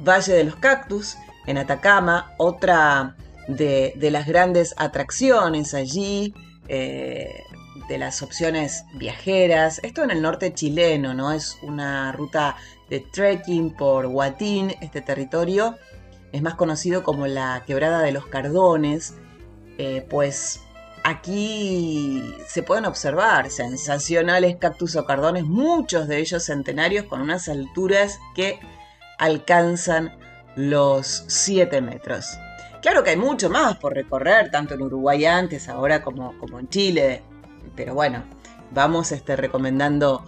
Valle 0.00 0.32
de 0.32 0.44
los 0.44 0.56
Cactus, 0.56 1.16
en 1.46 1.58
Atacama, 1.58 2.34
otra 2.36 3.16
de, 3.48 3.92
de 3.96 4.10
las 4.10 4.26
grandes 4.26 4.74
atracciones 4.76 5.74
allí, 5.74 6.34
eh, 6.68 7.42
de 7.88 7.98
las 7.98 8.22
opciones 8.22 8.84
viajeras. 8.94 9.80
Esto 9.82 10.02
en 10.02 10.10
el 10.10 10.22
norte 10.22 10.52
chileno, 10.54 11.14
¿no? 11.14 11.32
Es 11.32 11.58
una 11.62 12.12
ruta 12.12 12.56
de 12.90 13.00
trekking 13.00 13.76
por 13.76 14.06
Huatín, 14.06 14.74
este 14.80 15.00
territorio. 15.00 15.76
Es 16.36 16.42
más 16.42 16.54
conocido 16.54 17.02
como 17.02 17.26
la 17.26 17.62
Quebrada 17.66 18.02
de 18.02 18.12
los 18.12 18.26
Cardones, 18.26 19.14
eh, 19.78 20.06
pues 20.10 20.60
aquí 21.02 22.36
se 22.46 22.62
pueden 22.62 22.84
observar 22.84 23.48
sensacionales 23.48 24.56
cactus 24.56 24.96
o 24.96 25.06
cardones, 25.06 25.44
muchos 25.44 26.08
de 26.08 26.18
ellos 26.18 26.44
centenarios 26.44 27.06
con 27.06 27.22
unas 27.22 27.48
alturas 27.48 28.18
que 28.34 28.60
alcanzan 29.18 30.14
los 30.56 31.24
7 31.26 31.80
metros. 31.80 32.38
Claro 32.82 33.02
que 33.02 33.08
hay 33.08 33.16
mucho 33.16 33.48
más 33.48 33.78
por 33.78 33.94
recorrer, 33.94 34.50
tanto 34.50 34.74
en 34.74 34.82
Uruguay 34.82 35.24
antes, 35.24 35.70
ahora 35.70 36.02
como, 36.02 36.36
como 36.36 36.60
en 36.60 36.68
Chile, 36.68 37.22
pero 37.74 37.94
bueno, 37.94 38.24
vamos 38.72 39.10
este, 39.10 39.36
recomendando 39.36 40.22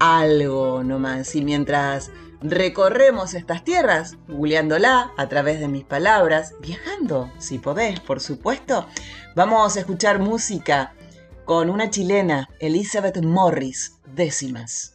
algo 0.00 0.82
nomás. 0.82 1.32
Y 1.36 1.44
mientras 1.44 2.10
recorremos 2.44 3.32
estas 3.32 3.64
tierras, 3.64 4.16
googleándola 4.28 5.12
a 5.16 5.28
través 5.28 5.60
de 5.60 5.68
mis 5.68 5.84
palabras, 5.84 6.54
viajando, 6.60 7.32
si 7.38 7.58
podés, 7.58 8.00
por 8.00 8.20
supuesto, 8.20 8.86
vamos 9.34 9.76
a 9.76 9.80
escuchar 9.80 10.18
música 10.18 10.94
con 11.46 11.70
una 11.70 11.88
chilena, 11.88 12.48
Elizabeth 12.60 13.22
Morris, 13.22 13.98
décimas. 14.14 14.93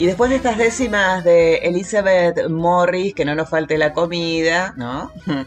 Y 0.00 0.06
después 0.06 0.30
de 0.30 0.36
estas 0.36 0.56
décimas 0.56 1.24
de 1.24 1.56
Elizabeth 1.56 2.48
Morris, 2.48 3.12
que 3.12 3.26
no 3.26 3.34
nos 3.34 3.50
falte 3.50 3.76
la 3.76 3.92
comida, 3.92 4.72
¿no? 4.78 5.12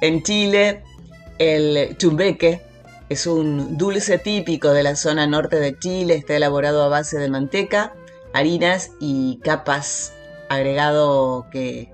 En 0.00 0.22
Chile, 0.22 0.82
el 1.38 1.98
chumbeque 1.98 2.62
es 3.10 3.26
un 3.26 3.76
dulce 3.76 4.16
típico 4.16 4.72
de 4.72 4.82
la 4.84 4.96
zona 4.96 5.26
norte 5.26 5.60
de 5.60 5.78
Chile, 5.78 6.14
está 6.14 6.34
elaborado 6.34 6.82
a 6.82 6.88
base 6.88 7.18
de 7.18 7.28
manteca, 7.28 7.92
harinas 8.32 8.92
y 9.00 9.38
capas, 9.44 10.14
agregado 10.48 11.46
que, 11.52 11.92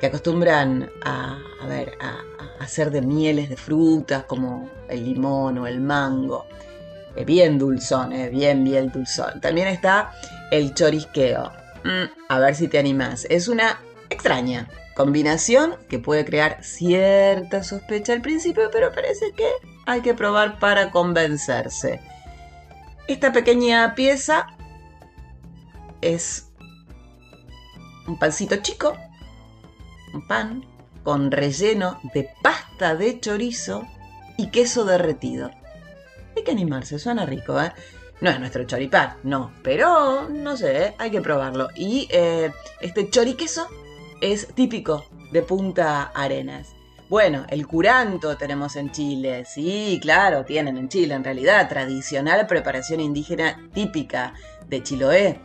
que 0.00 0.06
acostumbran 0.06 0.90
a, 1.04 1.38
ver, 1.68 1.92
a, 2.00 2.24
hacer 2.58 2.90
de 2.90 3.02
mieles 3.02 3.50
de 3.50 3.56
frutas 3.56 4.24
como 4.24 4.68
el 4.88 5.04
limón 5.04 5.58
o 5.58 5.68
el 5.68 5.80
mango. 5.80 6.46
Eh, 7.14 7.24
bien 7.24 7.56
dulzón, 7.56 8.12
eh, 8.12 8.30
bien, 8.30 8.64
bien 8.64 8.90
dulzón. 8.90 9.40
También 9.40 9.68
está 9.68 10.10
el 10.50 10.74
chorisqueo. 10.74 11.52
Mm, 11.84 12.04
a 12.28 12.38
ver 12.38 12.54
si 12.54 12.68
te 12.68 12.78
animás. 12.78 13.26
Es 13.30 13.48
una 13.48 13.78
extraña 14.10 14.68
combinación 14.94 15.76
que 15.88 15.98
puede 15.98 16.24
crear 16.24 16.62
cierta 16.62 17.62
sospecha 17.62 18.12
al 18.12 18.22
principio, 18.22 18.70
pero 18.72 18.92
parece 18.92 19.32
que 19.32 19.48
hay 19.86 20.00
que 20.00 20.14
probar 20.14 20.58
para 20.58 20.90
convencerse. 20.90 22.00
Esta 23.06 23.32
pequeña 23.32 23.94
pieza 23.94 24.46
es 26.00 26.50
un 28.06 28.18
pancito 28.18 28.56
chico, 28.56 28.96
un 30.14 30.26
pan 30.26 30.64
con 31.02 31.30
relleno 31.30 32.00
de 32.14 32.30
pasta 32.42 32.94
de 32.94 33.20
chorizo 33.20 33.86
y 34.38 34.48
queso 34.48 34.84
derretido. 34.84 35.50
Hay 36.36 36.44
que 36.44 36.50
animarse, 36.50 36.98
suena 36.98 37.26
rico, 37.26 37.60
¿eh? 37.60 37.72
No 38.24 38.30
es 38.30 38.40
nuestro 38.40 38.64
choripán, 38.64 39.18
no, 39.22 39.52
pero 39.62 40.30
no 40.30 40.56
sé, 40.56 40.94
hay 40.96 41.10
que 41.10 41.20
probarlo. 41.20 41.68
Y 41.76 42.08
eh, 42.10 42.50
este 42.80 43.10
choriqueso 43.10 43.68
es 44.22 44.46
típico 44.54 45.04
de 45.30 45.42
Punta 45.42 46.04
Arenas. 46.04 46.74
Bueno, 47.10 47.44
el 47.50 47.66
curanto 47.66 48.38
tenemos 48.38 48.76
en 48.76 48.90
Chile, 48.92 49.44
sí, 49.44 49.98
claro, 50.00 50.46
tienen 50.46 50.78
en 50.78 50.88
Chile 50.88 51.12
en 51.12 51.22
realidad, 51.22 51.68
tradicional 51.68 52.46
preparación 52.46 53.00
indígena 53.00 53.68
típica 53.74 54.32
de 54.68 54.82
Chiloé. 54.82 55.40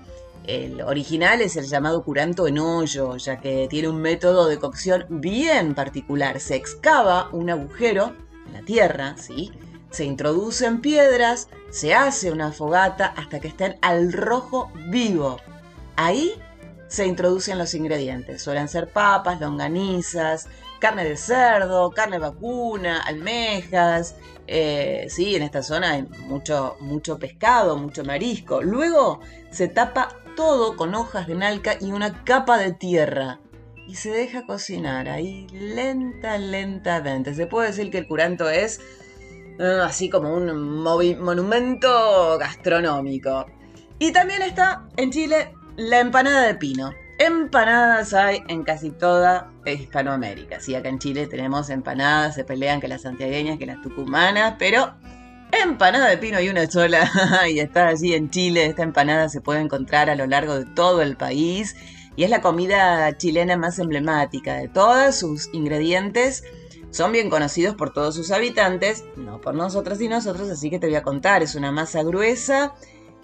El 0.48 0.80
original 0.80 1.42
es 1.42 1.58
el 1.58 1.66
llamado 1.66 2.02
curanto 2.06 2.48
en 2.48 2.60
hoyo, 2.60 3.18
ya 3.18 3.42
que 3.42 3.68
tiene 3.70 3.90
un 3.90 4.02
método 4.02 4.48
de 4.48 4.58
cocción 4.58 5.06
bien 5.10 5.76
particular. 5.76 6.40
Se 6.40 6.56
excava 6.56 7.28
un 7.34 7.50
agujero 7.50 8.14
en 8.48 8.54
la 8.54 8.62
tierra, 8.62 9.18
¿sí? 9.18 9.52
Se 9.90 10.06
introducen 10.06 10.82
piedras, 10.82 11.48
se 11.70 11.94
hace 11.94 12.32
una 12.32 12.52
fogata 12.52 13.14
hasta 13.18 13.40
que 13.40 13.48
estén 13.48 13.78
al 13.82 14.14
rojo 14.14 14.72
vivo. 14.88 15.38
Ahí 15.96 16.34
se 16.88 17.06
introducen 17.06 17.58
los 17.58 17.74
ingredientes. 17.74 18.42
Suelen 18.42 18.68
ser 18.68 18.90
papas, 18.90 19.40
longanizas, 19.40 20.48
carne 20.80 21.04
de 21.06 21.18
cerdo, 21.18 21.92
carne 21.92 22.20
vacuna, 22.20 23.02
almejas. 23.02 24.16
Eh, 24.48 25.06
sí, 25.10 25.36
en 25.36 25.44
esta 25.44 25.62
zona 25.62 25.92
hay 25.92 26.04
mucho, 26.28 26.78
mucho 26.80 27.20
pescado, 27.20 27.78
mucho 27.78 28.04
marisco. 28.04 28.62
Luego 28.62 29.20
se 29.52 29.68
tapa 29.68 30.10
todo 30.36 30.76
con 30.76 30.96
hojas 30.96 31.28
de 31.28 31.36
nalca 31.36 31.76
y 31.80 31.92
una 31.92 32.24
capa 32.24 32.58
de 32.58 32.74
tierra. 32.74 33.40
Y 33.88 33.96
se 33.96 34.12
deja 34.12 34.46
cocinar 34.46 35.10
ahí 35.10 35.48
lenta, 35.52 36.38
lentamente. 36.38 37.34
Se 37.34 37.48
puede 37.48 37.70
decir 37.70 37.90
que 37.92 37.98
el 37.98 38.08
curanto 38.08 38.50
es 38.50 38.82
así 39.60 40.10
como 40.10 40.34
un 40.34 40.82
monumento 40.82 42.38
gastronómico. 42.38 43.46
Y 44.00 44.12
también 44.12 44.42
está 44.42 44.88
en 44.98 45.12
Chile 45.12 45.54
la 45.76 46.00
empanada 46.00 46.44
de 46.44 46.56
pino. 46.56 46.92
Empanadas 47.20 48.14
hay 48.14 48.44
en 48.48 48.64
casi 48.64 48.92
toda 48.92 49.52
Hispanoamérica. 49.66 50.62
Sí, 50.62 50.74
acá 50.74 50.88
en 50.88 51.00
Chile 51.00 51.28
tenemos 51.28 51.70
empanadas, 51.70 52.36
se 52.36 52.46
pelean 52.46 52.80
que 52.80 52.88
las 52.88 53.02
santiagueñas, 53.02 53.58
que 53.58 53.66
las 53.66 53.82
tucumanas, 53.82 54.56
pero 54.58 54.94
Empanada 55.52 56.10
de 56.10 56.18
pino 56.18 56.40
y 56.40 56.50
una 56.50 56.70
sola. 56.70 57.10
y 57.50 57.60
está 57.60 57.88
allí 57.88 58.14
en 58.14 58.30
Chile. 58.30 58.68
Esta 58.68 58.84
empanada 58.84 59.30
se 59.30 59.42
puede 59.42 59.62
encontrar 59.62 60.10
a 60.10 60.16
lo 60.16 60.28
largo 60.28 60.56
de 60.56 60.66
todo 60.66 61.02
el 61.02 61.18
país. 61.18 61.76
Y 62.16 62.24
es 62.24 62.30
la 62.30 62.42
comida 62.42 63.18
chilena 63.18 63.58
más 63.58 63.80
emblemática 63.80 64.56
de 64.56 64.68
todas. 64.68 65.18
Sus 65.20 65.50
ingredientes 65.54 66.44
son 66.92 67.12
bien 67.12 67.30
conocidos 67.30 67.76
por 67.76 67.94
todos 67.94 68.16
sus 68.16 68.32
habitantes, 68.32 69.06
no 69.16 69.40
por 69.42 69.54
nosotros 69.54 70.02
y 70.02 70.08
nosotros, 70.08 70.50
así 70.50 70.70
que 70.70 70.80
te 70.80 70.88
voy 70.88 70.96
a 70.96 71.04
contar. 71.04 71.44
Es 71.44 71.56
una 71.56 71.72
masa 71.72 72.04
gruesa, 72.04 72.74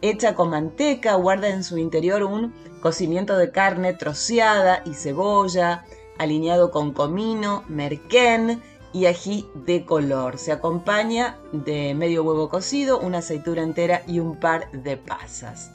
hecha 0.02 0.36
con 0.36 0.50
manteca, 0.50 1.16
guarda 1.16 1.50
en 1.50 1.64
su 1.64 1.78
interior 1.78 2.24
un 2.24 2.54
cocimiento 2.82 3.38
de 3.38 3.52
carne 3.52 3.94
troceada 3.94 4.84
y 4.86 4.94
cebolla, 4.94 5.86
alineado 6.18 6.72
con 6.72 6.94
comino, 6.94 7.64
merquén 7.68 8.62
y 8.94 9.08
ají 9.08 9.50
de 9.66 9.84
color. 9.84 10.38
Se 10.38 10.52
acompaña 10.52 11.38
de 11.52 11.94
medio 11.96 12.24
huevo 12.24 12.50
cocido, 12.50 13.00
una 13.00 13.18
aceituna 13.18 13.64
entera 13.64 14.04
y 14.08 14.20
un 14.20 14.40
par 14.40 14.72
de 14.72 14.96
pasas. 14.96 15.72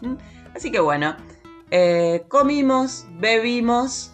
Así 0.55 0.71
que 0.71 0.81
bueno, 0.81 1.17
eh, 1.71 2.25
comimos, 2.29 3.07
bebimos, 3.19 4.13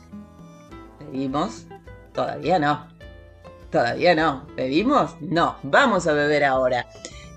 bebimos, 0.99 1.67
todavía 2.13 2.59
no, 2.59 2.96
todavía 3.71 4.15
no, 4.15 4.47
¿bebimos? 4.57 5.17
No, 5.21 5.57
vamos 5.63 6.07
a 6.07 6.13
beber 6.13 6.45
ahora. 6.45 6.87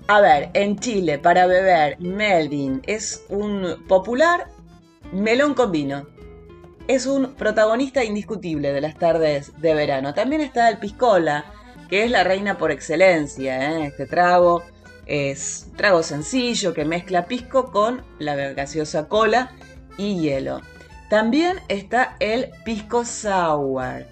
A 0.08 0.20
ver, 0.20 0.50
en 0.54 0.78
Chile 0.78 1.18
para 1.18 1.46
beber 1.46 2.00
Melvin 2.00 2.82
es 2.86 3.24
un 3.28 3.84
popular 3.86 4.48
Melón 5.12 5.54
con 5.54 5.72
vino. 5.72 6.06
Es 6.88 7.06
un 7.06 7.34
protagonista 7.34 8.02
indiscutible 8.02 8.72
de 8.72 8.80
las 8.80 8.96
tardes 8.96 9.52
de 9.60 9.74
verano. 9.74 10.14
También 10.14 10.40
está 10.40 10.68
el 10.68 10.78
piscola, 10.78 11.44
que 11.88 12.04
es 12.04 12.10
la 12.10 12.24
reina 12.24 12.58
por 12.58 12.70
excelencia. 12.70 13.70
¿eh? 13.70 13.86
Este 13.86 14.06
trago 14.06 14.62
es 15.06 15.66
un 15.70 15.76
trago 15.76 16.02
sencillo 16.02 16.74
que 16.74 16.84
mezcla 16.84 17.26
pisco 17.26 17.70
con 17.70 18.02
la 18.18 18.34
gaseosa 18.34 19.08
cola 19.08 19.52
y 19.96 20.20
hielo. 20.20 20.60
También 21.08 21.58
está 21.68 22.16
el 22.20 22.50
pisco 22.64 23.04
sour. 23.04 24.06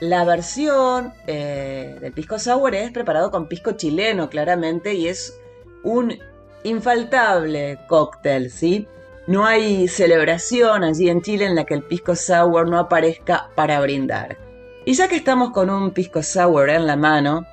La 0.00 0.24
versión 0.24 1.12
eh, 1.26 1.98
del 2.00 2.12
pisco 2.12 2.38
sour 2.38 2.74
es 2.74 2.92
preparado 2.92 3.32
con 3.32 3.48
pisco 3.48 3.72
chileno, 3.72 4.30
claramente, 4.30 4.94
y 4.94 5.08
es 5.08 5.40
un 5.82 6.16
infaltable 6.62 7.80
cóctel, 7.88 8.50
¿sí? 8.50 8.86
No 9.26 9.44
hay 9.44 9.88
celebración 9.88 10.84
allí 10.84 11.08
en 11.10 11.20
Chile 11.20 11.46
en 11.46 11.56
la 11.56 11.64
que 11.64 11.74
el 11.74 11.82
pisco 11.82 12.14
sour 12.14 12.68
no 12.68 12.78
aparezca 12.78 13.50
para 13.56 13.80
brindar. 13.80 14.38
Y 14.84 14.94
ya 14.94 15.08
que 15.08 15.16
estamos 15.16 15.50
con 15.50 15.68
un 15.68 15.90
pisco 15.90 16.22
sour 16.22 16.70
en 16.70 16.86
la 16.86 16.96
mano, 16.96 17.44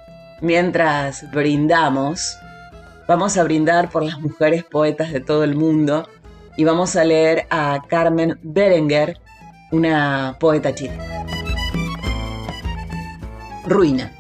mientras 0.41 1.29
brindamos, 1.31 2.37
vamos 3.07 3.37
a 3.37 3.43
brindar 3.43 3.89
por 3.89 4.03
las 4.03 4.19
mujeres 4.19 4.63
poetas 4.63 5.11
de 5.11 5.19
todo 5.19 5.43
el 5.43 5.55
mundo 5.55 6.07
y 6.55 6.63
vamos 6.63 6.95
a 6.95 7.03
leer 7.03 7.47
a 7.49 7.81
Carmen 7.89 8.39
Berenguer, 8.41 9.19
una 9.71 10.37
poeta 10.39 10.73
chilena. 10.73 11.24
Ruina. 13.67 14.11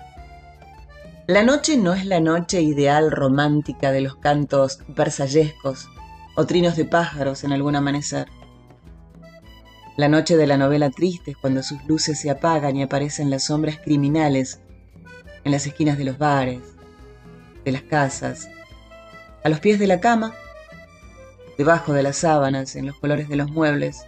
La 1.27 1.43
noche 1.43 1.77
no 1.77 1.93
es 1.93 2.03
la 2.07 2.19
noche 2.19 2.63
ideal 2.63 3.11
romántica 3.11 3.91
de 3.91 4.01
los 4.01 4.15
cantos 4.15 4.79
versallescos 4.87 5.87
o 6.35 6.47
trinos 6.47 6.75
de 6.75 6.85
pájaros 6.85 7.43
en 7.43 7.53
algún 7.53 7.75
amanecer. 7.75 8.27
La 9.97 10.07
noche 10.07 10.35
de 10.35 10.47
la 10.47 10.57
novela 10.57 10.89
triste 10.89 11.31
es 11.31 11.37
cuando 11.37 11.61
sus 11.61 11.85
luces 11.85 12.19
se 12.19 12.31
apagan 12.31 12.75
y 12.75 12.81
aparecen 12.81 13.29
las 13.29 13.43
sombras 13.43 13.77
criminales 13.77 14.61
en 15.43 15.51
las 15.51 15.67
esquinas 15.67 15.99
de 15.99 16.05
los 16.05 16.17
bares, 16.17 16.61
de 17.63 17.71
las 17.71 17.83
casas, 17.83 18.49
a 19.43 19.49
los 19.49 19.59
pies 19.59 19.77
de 19.77 19.85
la 19.85 19.99
cama, 19.99 20.33
debajo 21.55 21.93
de 21.93 22.01
las 22.01 22.17
sábanas, 22.17 22.75
en 22.75 22.87
los 22.87 22.97
colores 22.97 23.29
de 23.29 23.35
los 23.35 23.51
muebles, 23.51 24.07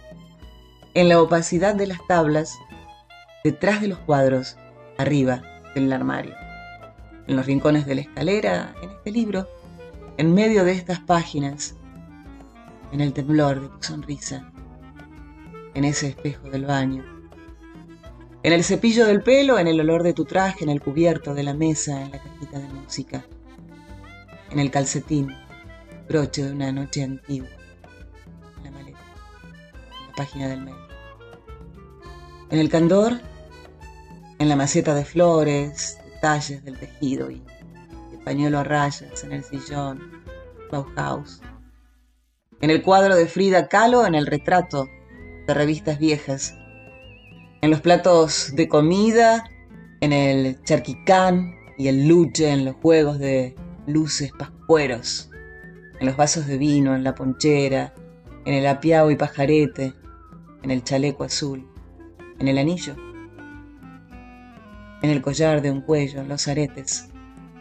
en 0.94 1.08
la 1.08 1.22
opacidad 1.22 1.76
de 1.76 1.86
las 1.86 2.04
tablas, 2.08 2.58
detrás 3.44 3.80
de 3.80 3.86
los 3.86 4.00
cuadros, 4.00 4.56
arriba 4.98 5.42
del 5.74 5.92
armario, 5.92 6.34
en 7.26 7.36
los 7.36 7.46
rincones 7.46 7.86
de 7.86 7.94
la 7.94 8.00
escalera, 8.02 8.74
en 8.82 8.90
este 8.90 9.10
libro, 9.12 9.48
en 10.16 10.34
medio 10.34 10.64
de 10.64 10.72
estas 10.72 10.98
páginas, 11.00 11.76
en 12.92 13.00
el 13.00 13.12
temblor 13.12 13.60
de 13.60 13.68
tu 13.68 13.82
sonrisa, 13.82 14.50
en 15.74 15.84
ese 15.84 16.08
espejo 16.08 16.50
del 16.50 16.66
baño, 16.66 17.04
en 18.42 18.52
el 18.52 18.64
cepillo 18.64 19.06
del 19.06 19.22
pelo, 19.22 19.58
en 19.58 19.68
el 19.68 19.80
olor 19.80 20.02
de 20.02 20.14
tu 20.14 20.24
traje, 20.24 20.64
en 20.64 20.70
el 20.70 20.80
cubierto 20.80 21.34
de 21.34 21.44
la 21.44 21.54
mesa, 21.54 22.02
en 22.02 22.10
la 22.10 22.18
cajita 22.18 22.58
de 22.58 22.68
música, 22.68 23.24
en 24.50 24.58
el 24.58 24.70
calcetín, 24.70 25.28
broche 26.08 26.42
de 26.42 26.52
una 26.52 26.72
noche 26.72 27.04
antigua, 27.04 27.48
en 28.58 28.64
la 28.64 28.70
maleta, 28.70 28.98
en 28.98 30.06
la 30.08 30.14
página 30.16 30.48
del 30.48 30.62
medio, 30.62 30.88
en 32.50 32.58
el 32.58 32.68
candor, 32.68 33.20
en 34.38 34.48
la 34.48 34.56
maceta 34.56 34.94
de 34.94 35.04
flores, 35.04 35.98
detalles 36.14 36.64
del 36.64 36.78
tejido 36.78 37.30
y 37.30 37.42
el 38.12 38.18
pañuelo 38.24 38.58
a 38.58 38.64
rayas 38.64 39.24
en 39.24 39.32
el 39.32 39.42
sillón, 39.42 40.00
Bauhaus, 40.70 41.40
en 42.60 42.70
el 42.70 42.82
cuadro 42.82 43.16
de 43.16 43.26
Frida 43.26 43.68
Kahlo, 43.68 44.06
en 44.06 44.14
el 44.14 44.26
retrato 44.26 44.88
de 45.46 45.54
revistas 45.54 45.98
viejas, 45.98 46.54
en 47.62 47.70
los 47.70 47.80
platos 47.80 48.52
de 48.54 48.68
comida, 48.68 49.44
en 50.00 50.12
el 50.12 50.62
charquicán 50.62 51.54
y 51.76 51.88
el 51.88 52.06
luche, 52.06 52.50
en 52.50 52.64
los 52.64 52.76
juegos 52.76 53.18
de 53.18 53.56
luces 53.86 54.30
pascueros, 54.38 55.30
en 55.98 56.06
los 56.06 56.16
vasos 56.16 56.46
de 56.46 56.58
vino, 56.58 56.94
en 56.94 57.02
la 57.02 57.14
ponchera, 57.14 57.94
en 58.44 58.54
el 58.54 58.66
apiao 58.66 59.10
y 59.10 59.16
pajarete, 59.16 59.94
en 60.62 60.70
el 60.70 60.84
chaleco 60.84 61.24
azul, 61.24 61.68
en 62.38 62.48
el 62.48 62.58
anillo, 62.58 62.94
en 65.02 65.10
el 65.10 65.22
collar 65.22 65.62
de 65.62 65.70
un 65.70 65.80
cuello, 65.80 66.20
en 66.20 66.28
los 66.28 66.48
aretes, 66.48 67.08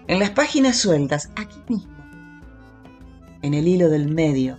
en 0.07 0.19
las 0.19 0.31
páginas 0.31 0.77
sueltas, 0.77 1.31
aquí 1.35 1.59
mismo, 1.67 1.95
en 3.41 3.53
el 3.53 3.67
hilo 3.67 3.89
del 3.89 4.07
medio, 4.07 4.57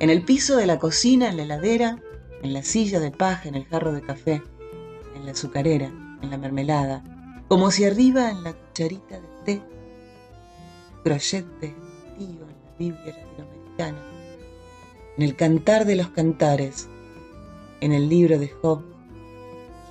en 0.00 0.10
el 0.10 0.24
piso 0.24 0.56
de 0.56 0.66
la 0.66 0.78
cocina, 0.78 1.28
en 1.28 1.36
la 1.36 1.42
heladera, 1.44 1.98
en 2.42 2.52
la 2.52 2.62
silla 2.62 3.00
de 3.00 3.10
paja, 3.10 3.48
en 3.48 3.54
el 3.54 3.66
jarro 3.66 3.92
de 3.92 4.02
café, 4.02 4.42
en 5.14 5.26
la 5.26 5.32
azucarera, 5.32 5.86
en 6.22 6.30
la 6.30 6.38
mermelada, 6.38 7.04
como 7.48 7.70
si 7.70 7.84
arriba 7.84 8.30
en 8.30 8.44
la 8.44 8.52
cucharita 8.52 9.20
de 9.20 9.28
té, 9.44 9.62
crochet 11.04 11.46
de 11.60 11.68
tío 12.18 12.28
en 12.28 12.64
la 12.64 12.76
Biblia 12.78 13.04
latinoamericana, 13.06 13.98
en 15.16 15.22
el 15.22 15.36
cantar 15.36 15.84
de 15.84 15.96
los 15.96 16.08
cantares, 16.10 16.88
en 17.80 17.92
el 17.92 18.08
libro 18.08 18.38
de 18.38 18.48
Job, 18.48 18.82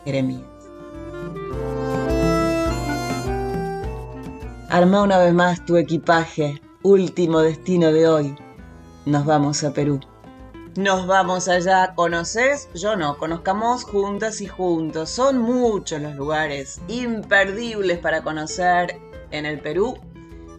Jeremías. 0.05 0.56
Arma 4.69 5.01
una 5.01 5.17
vez 5.17 5.33
más 5.33 5.65
tu 5.65 5.77
equipaje, 5.77 6.61
último 6.83 7.39
destino 7.39 7.91
de 7.91 8.07
hoy 8.07 8.35
nos 9.07 9.25
vamos 9.25 9.63
a 9.63 9.71
Perú. 9.71 10.01
Nos 10.75 11.07
vamos 11.07 11.47
allá, 11.47 11.93
¿conoces? 11.95 12.69
Yo 12.75 12.95
no, 12.95 13.17
conozcamos 13.17 13.83
juntas 13.83 14.41
y 14.41 14.47
juntos. 14.47 15.09
Son 15.09 15.39
muchos 15.39 16.01
los 16.01 16.15
lugares 16.15 16.81
imperdibles 16.87 17.97
para 17.99 18.21
conocer 18.21 18.99
en 19.31 19.45
el 19.45 19.59
Perú. 19.59 19.97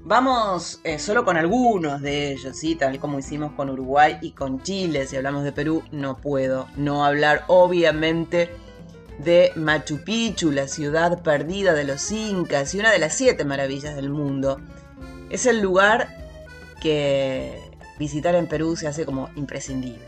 Vamos 0.02 0.80
eh, 0.82 0.98
solo 0.98 1.24
con 1.24 1.36
algunos 1.36 2.00
de 2.00 2.32
ellos, 2.32 2.56
¿sí? 2.56 2.74
tal 2.74 2.98
como 2.98 3.18
hicimos 3.18 3.52
con 3.52 3.68
Uruguay 3.68 4.16
y 4.22 4.32
con 4.32 4.62
Chile. 4.62 5.06
Si 5.06 5.16
hablamos 5.16 5.44
de 5.44 5.52
Perú, 5.52 5.82
no 5.92 6.16
puedo 6.16 6.66
no 6.76 7.04
hablar, 7.04 7.44
obviamente, 7.46 8.50
de 9.18 9.52
Machu 9.56 9.98
Picchu, 10.04 10.50
la 10.52 10.68
ciudad 10.68 11.22
perdida 11.22 11.74
de 11.74 11.84
los 11.84 12.10
incas 12.10 12.74
y 12.74 12.80
una 12.80 12.90
de 12.90 12.98
las 12.98 13.14
siete 13.14 13.44
maravillas 13.44 13.96
del 13.96 14.10
mundo. 14.10 14.60
Es 15.30 15.46
el 15.46 15.60
lugar 15.60 16.08
que 16.80 17.60
visitar 17.98 18.34
en 18.34 18.46
Perú 18.46 18.76
se 18.76 18.88
hace 18.88 19.04
como 19.04 19.28
imprescindible. 19.36 20.06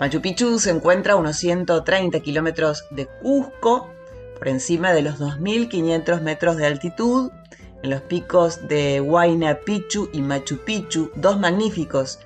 Machu 0.00 0.20
Picchu 0.20 0.58
se 0.58 0.70
encuentra 0.70 1.14
a 1.14 1.16
unos 1.16 1.36
130 1.36 2.20
kilómetros 2.20 2.84
de 2.90 3.06
Cusco, 3.06 3.88
por 4.38 4.48
encima 4.48 4.92
de 4.92 5.02
los 5.02 5.18
2.500 5.18 6.20
metros 6.20 6.56
de 6.56 6.66
altitud, 6.66 7.32
en 7.82 7.90
los 7.90 8.02
picos 8.02 8.68
de 8.68 9.00
Huayna 9.00 9.60
Picchu 9.64 10.08
y 10.12 10.20
Machu 10.20 10.58
Picchu, 10.64 11.10
dos 11.14 11.38
magníficos 11.38 12.20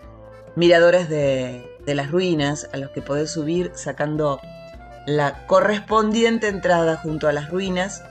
miradores 0.54 1.08
de, 1.08 1.66
de 1.84 1.94
las 1.94 2.10
ruinas 2.10 2.68
a 2.72 2.76
los 2.76 2.90
que 2.90 3.02
podés 3.02 3.30
subir 3.30 3.70
sacando 3.74 4.40
la 5.06 5.46
correspondiente 5.46 6.48
entrada 6.48 6.96
junto 6.96 7.28
a 7.28 7.32
las 7.32 7.50
ruinas 7.50 8.02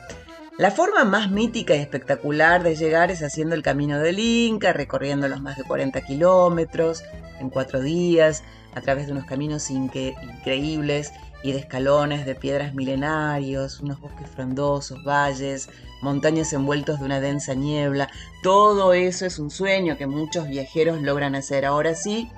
la 0.61 0.69
forma 0.69 1.05
más 1.05 1.31
mítica 1.31 1.75
y 1.75 1.79
espectacular 1.79 2.61
de 2.61 2.75
llegar 2.75 3.09
es 3.09 3.23
haciendo 3.23 3.55
el 3.55 3.63
camino 3.63 3.97
del 3.97 4.19
Inca, 4.19 4.73
recorriendo 4.73 5.27
los 5.27 5.41
más 5.41 5.57
de 5.57 5.63
40 5.63 6.01
kilómetros 6.01 7.03
en 7.39 7.49
cuatro 7.49 7.81
días, 7.81 8.43
a 8.75 8.81
través 8.81 9.07
de 9.07 9.13
unos 9.13 9.25
caminos 9.25 9.71
increíbles 9.71 11.13
y 11.41 11.53
de 11.53 11.57
escalones 11.57 12.27
de 12.27 12.35
piedras 12.35 12.75
milenarios, 12.75 13.79
unos 13.79 13.99
bosques 13.99 14.29
frondosos, 14.29 15.03
valles, 15.03 15.67
montañas 16.03 16.53
envueltos 16.53 16.99
de 16.99 17.05
una 17.05 17.21
densa 17.21 17.55
niebla. 17.55 18.09
Todo 18.43 18.93
eso 18.93 19.25
es 19.25 19.39
un 19.39 19.49
sueño 19.49 19.97
que 19.97 20.05
muchos 20.05 20.47
viajeros 20.47 21.01
logran 21.01 21.33
hacer. 21.33 21.65
Ahora 21.65 21.95
sí, 21.95 22.29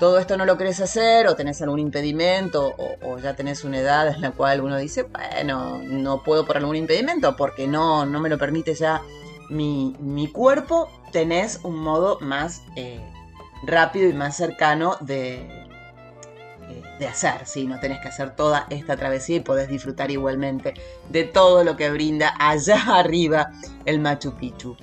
todo 0.00 0.18
esto 0.18 0.38
no 0.38 0.46
lo 0.46 0.56
querés 0.56 0.80
hacer 0.80 1.28
o 1.28 1.36
tenés 1.36 1.60
algún 1.60 1.78
impedimento 1.78 2.74
o, 3.02 3.18
ya 3.18 3.36
tenés 3.36 3.64
una 3.64 3.78
edad 3.78 4.08
en 4.08 4.22
la 4.22 4.30
cual 4.32 4.62
uno 4.62 4.78
dice, 4.78 5.02
bueno, 5.02 5.82
no 5.84 6.24
puedo 6.24 6.46
por 6.46 6.56
algún 6.56 6.74
impedimento 6.74 7.36
porque 7.36 7.68
no, 7.68 8.06
no 8.06 8.18
me 8.18 8.30
lo 8.30 8.38
permite 8.38 8.74
ya 8.74 9.02
mi, 9.50 10.30
cuerpo, 10.32 10.88
tenés 11.12 11.60
un 11.64 11.76
modo 11.76 12.18
más 12.20 12.62
eh, 12.76 13.00
rápido 13.62 14.08
y 14.08 14.14
más 14.14 14.36
cercano 14.36 14.96
de, 15.00 15.46
de 16.98 17.06
hacer, 17.06 17.46
¿sí? 17.46 17.66
No 17.66 17.78
tenés 17.78 18.00
que 18.00 18.08
hacer 18.08 18.34
toda 18.34 18.66
esta 18.70 18.96
travesía 18.96 19.36
y 19.36 19.40
podés 19.40 19.68
disfrutar 19.68 20.10
igualmente 20.10 20.72
de 21.10 21.24
todo 21.24 21.62
lo 21.62 21.76
que 21.76 21.90
brinda 21.90 22.34
allá 22.38 22.82
arriba 22.98 23.50
el 23.84 24.00
Machu 24.00 24.32
Picchu. 24.32 24.76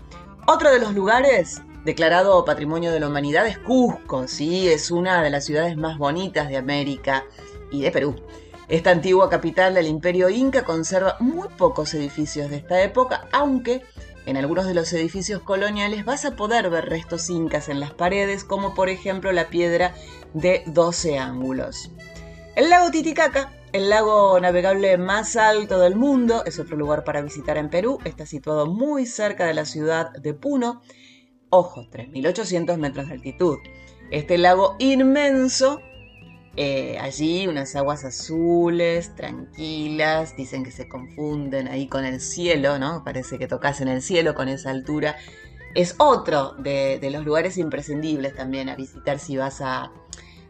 Otro 0.46 0.72
de 0.72 0.80
los 0.80 0.94
lugares 0.94 1.62
declarado 1.88 2.44
Patrimonio 2.44 2.92
de 2.92 3.00
la 3.00 3.08
Humanidad 3.08 3.48
es 3.48 3.58
Cusco, 3.60 4.28
¿sí? 4.28 4.68
Es 4.68 4.92
una 4.92 5.24
de 5.24 5.30
las 5.30 5.46
ciudades 5.46 5.78
más 5.78 5.98
bonitas 5.98 6.50
de 6.50 6.58
América 6.58 7.24
y 7.72 7.82
de 7.82 7.92
Perú. 7.92 8.14
Esta 8.68 8.92
antigua 8.92 9.30
capital 9.30 9.74
del 9.74 9.88
imperio 9.88 10.28
inca 10.28 10.66
conserva 10.66 11.16
muy 11.22 11.48
pocos 11.48 11.94
edificios 11.94 12.50
de 12.50 12.58
esta 12.58 12.84
época, 12.84 13.30
aunque 13.32 13.84
en 14.26 14.36
algunos 14.36 14.66
de 14.66 14.74
los 14.74 14.92
edificios 14.92 15.42
coloniales 15.42 16.04
vas 16.04 16.26
a 16.26 16.36
poder 16.36 16.70
ver 16.70 16.90
restos 16.90 17.30
incas 17.30 17.70
en 17.70 17.80
las 17.80 17.94
paredes, 17.94 18.44
como 18.44 18.76
por 18.76 18.90
ejemplo 18.90 19.32
la 19.32 19.48
piedra 19.48 19.96
de 20.34 20.64
12 20.66 21.18
ángulos. 21.18 21.92
El 22.58 22.70
lago 22.70 22.92
Titicaca, 22.92 23.54
el 23.72 23.90
lago 23.90 24.38
navegable 24.42 24.98
más 24.98 25.38
alto 25.38 25.80
del 25.80 25.96
mundo, 25.96 26.44
es 26.46 26.60
otro 26.60 26.76
lugar 26.76 27.06
para 27.06 27.22
visitar 27.22 27.56
en 27.56 27.70
Perú. 27.70 28.00
Está 28.04 28.26
situado 28.26 28.66
muy 28.66 29.06
cerca 29.06 29.46
de 29.46 29.54
la 29.54 29.64
ciudad 29.64 30.12
de 30.12 30.34
Puno. 30.34 30.82
Ojo, 31.50 31.86
3.800 31.92 32.78
metros 32.78 33.08
de 33.08 33.14
altitud. 33.14 33.58
Este 34.12 34.38
lago 34.38 34.76
inmenso 34.80 35.82
eh, 36.60 36.98
allí 37.00 37.46
unas 37.46 37.76
aguas 37.76 38.04
azules, 38.04 39.16
tranquilas, 39.16 40.36
dicen 40.36 40.64
que 40.64 40.72
se 40.72 40.90
confunden 40.90 41.68
ahí 41.68 41.88
con 41.88 42.04
el 42.04 42.20
cielo, 42.20 42.80
¿no? 42.80 43.04
Parece 43.04 43.38
que 43.38 43.48
tocas 43.48 43.80
en 43.80 43.90
el 43.90 44.02
cielo 44.02 44.34
con 44.34 44.50
esa 44.50 44.72
altura. 44.72 45.16
Es 45.76 45.94
otro 46.00 46.54
de, 46.54 47.00
los 47.12 47.24
lugares 47.24 47.60
imprescindibles 47.60 48.36
también 48.36 48.70
a 48.70 48.76
visitar 48.76 49.20
si 49.20 49.38
vas 49.38 49.62
a, 49.62 49.92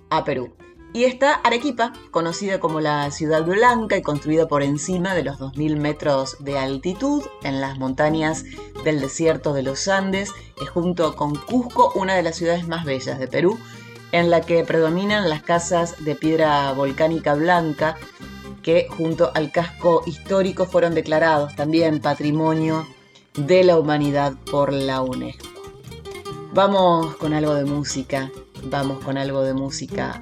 a 0.09 0.23
Perú. 0.23 0.53
Y 0.93 1.03
está 1.03 1.35
Arequipa, 1.35 1.93
conocida 2.11 2.59
como 2.59 2.79
la 2.79 3.11
Ciudad 3.11 3.45
Blanca 3.45 3.97
y 3.97 4.01
construida 4.01 4.47
por 4.47 4.63
encima 4.63 5.13
de 5.13 5.23
los 5.23 5.37
2.000 5.37 5.77
metros 5.77 6.37
de 6.39 6.57
altitud 6.57 7.23
en 7.43 7.61
las 7.61 7.77
montañas 7.77 8.45
del 8.83 8.99
desierto 8.99 9.53
de 9.53 9.63
los 9.63 9.87
Andes, 9.87 10.31
es 10.61 10.69
junto 10.69 11.15
con 11.15 11.35
Cusco 11.35 11.91
una 11.95 12.15
de 12.15 12.23
las 12.23 12.35
ciudades 12.37 12.67
más 12.67 12.85
bellas 12.85 13.19
de 13.19 13.27
Perú 13.27 13.59
en 14.11 14.29
la 14.29 14.41
que 14.41 14.63
predominan 14.63 15.29
las 15.29 15.43
casas 15.43 16.03
de 16.03 16.15
piedra 16.15 16.71
volcánica 16.73 17.33
blanca 17.35 17.97
que 18.63 18.87
junto 18.89 19.31
al 19.33 19.51
casco 19.51 20.03
histórico 20.05 20.65
fueron 20.65 20.95
declarados 20.95 21.55
también 21.55 22.01
patrimonio 22.01 22.87
de 23.35 23.63
la 23.63 23.77
humanidad 23.77 24.33
por 24.49 24.73
la 24.73 25.01
UNESCO. 25.01 25.47
Vamos 26.53 27.15
con 27.17 27.33
algo 27.33 27.53
de 27.53 27.65
música, 27.65 28.31
vamos 28.63 29.03
con 29.03 29.17
algo 29.17 29.43
de 29.43 29.53
música 29.53 30.19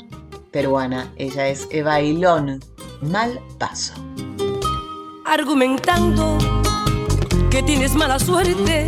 peruana. 0.56 1.12
Ella 1.18 1.50
es 1.50 1.68
Eva 1.70 2.00
Ilón, 2.00 2.62
Mal 3.02 3.42
Paso. 3.58 3.94
Argumentando 5.26 6.38
que 7.52 7.62
tienes 7.62 7.94
mala 7.94 8.20
suerte, 8.20 8.88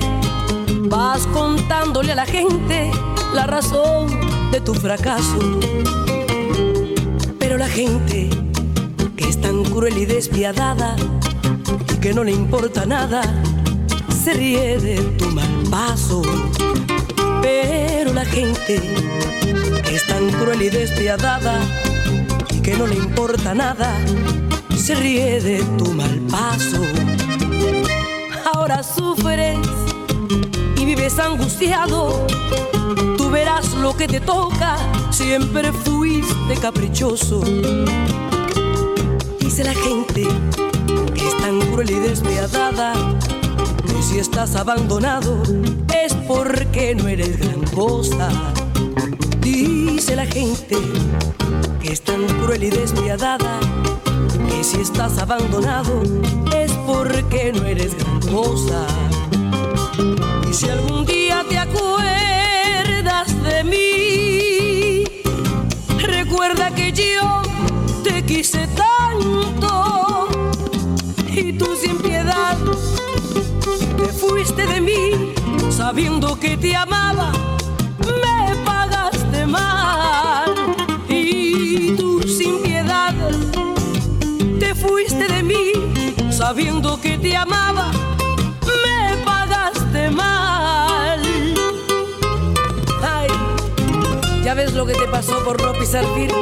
vas 0.84 1.28
contándole 1.28 2.14
a 2.14 2.16
la 2.16 2.26
gente 2.26 2.90
la 3.34 3.48
razón 3.48 4.08
de 4.50 4.62
tu 4.62 4.74
fracaso. 4.76 5.40
Pero 7.38 7.58
la 7.58 7.68
gente 7.68 8.30
que 9.18 9.28
es 9.28 9.42
tan 9.42 9.66
cruel 9.66 9.98
y 9.98 10.06
despiadada 10.06 10.96
y 11.94 11.98
que 11.98 12.14
no 12.14 12.24
le 12.24 12.32
importa 12.32 12.86
nada, 12.86 13.22
se 14.28 14.34
ríe 14.34 14.78
de 14.78 14.98
tu 15.18 15.32
mal 15.32 15.64
paso. 15.72 16.22
Pero 17.42 18.12
la 18.12 18.26
gente 18.26 18.76
es 19.90 20.06
tan 20.06 20.30
cruel 20.32 20.64
y 20.64 20.70
despiadada 20.70 21.62
y 22.54 22.60
que 22.60 22.76
no 22.76 22.88
le 22.88 22.96
importa 22.96 23.56
nada, 23.56 23.98
se 24.76 24.96
ríe 24.96 25.40
de 25.40 25.64
tu 25.78 25.94
mal 25.94 26.20
paso. 26.30 26.82
Ahora 28.54 28.84
sufres 28.84 29.60
y 30.76 30.84
vives 30.84 31.18
angustiado 31.20 32.28
Tú 33.18 33.30
verás 33.30 33.76
lo 33.76 33.96
que 33.96 34.10
te 34.10 34.20
toca, 34.20 34.76
siempre 35.10 35.72
fuiste 35.72 36.56
caprichoso. 36.62 37.40
Dice 39.40 39.64
la 39.64 39.74
gente 39.74 40.28
que 41.16 41.28
es 41.28 41.38
tan 41.38 41.62
cruel 41.72 41.92
y 41.92 42.00
despiadada, 42.00 42.94
si 44.08 44.20
estás 44.20 44.56
abandonado 44.56 45.44
es 45.94 46.14
porque 46.28 46.96
no 46.96 47.10
eres 47.10 47.38
gran 47.38 47.62
cosa. 47.72 48.30
Dice 49.42 50.16
la 50.16 50.26
gente 50.26 50.78
que 51.82 51.92
es 51.92 52.02
tan 52.02 52.26
cruel 52.40 52.64
y 52.64 52.70
despiadada, 52.70 53.60
que 54.50 54.64
si 54.64 54.80
estás 54.80 55.18
abandonado 55.18 56.02
es 56.56 56.72
porque 56.86 57.52
no 57.52 57.66
eres 57.66 57.98
gran 57.98 58.22
cosa. 58.34 58.88
Y 60.50 60.54
si 60.54 60.70
algún 60.70 61.06
día 61.06 61.44
te 61.50 61.58
acuerdas, 61.58 63.28
de 63.44 63.64
mí. 63.66 65.04
Recuerda 66.00 66.74
que 66.74 66.94
yo 66.94 67.42
te 68.06 68.24
quise 68.24 68.68
tanto 68.68 70.28
y 71.28 71.52
tú 71.54 71.76
sin 71.76 71.98
piedad 71.98 72.58
te 73.98 74.08
fuiste 74.14 74.66
de 74.66 74.82
mí 74.82 75.34
sabiendo 75.70 76.40
que 76.40 76.58
te 76.58 76.76
amaba. 76.76 77.32
Me 78.00 78.56
pagaste 78.66 79.46
mal 79.46 80.54
y 81.10 81.96
tú 81.96 82.22
sin 82.24 82.62
piedad 82.62 83.14
te 84.60 84.76
fuiste 84.76 85.28
de 85.28 85.44
mí 85.44 85.72
sabiendo 86.30 87.00
que 87.02 87.18
te 87.18 87.36
amaba. 87.36 87.92
Me 88.66 89.18
pagaste 89.24 90.10
mal. 90.12 90.38
Ya 94.44 94.54
ves 94.54 94.74
lo 94.74 94.86
que 94.86 94.94
te 94.94 95.08
pasó 95.08 95.44
por 95.44 95.62
no 95.62 95.74
pisar 95.74 96.06
firme. 96.16 96.38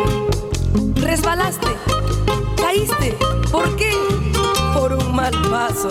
Resbalaste, 0.96 1.76
caíste. 2.56 3.18
¿Por 3.52 3.76
qué? 3.78 3.94
Por 4.76 4.94
un 4.94 5.16
mal 5.16 5.34
paso. 5.50 5.90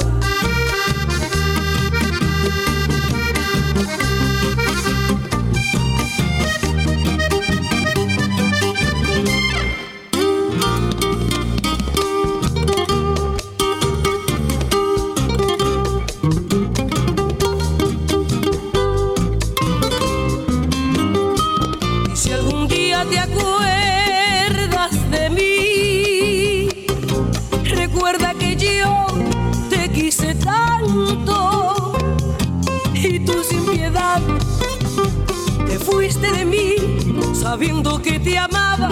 Sabiendo 37.55 38.03
que 38.03 38.19
te 38.19 38.37
amaba, 38.37 38.89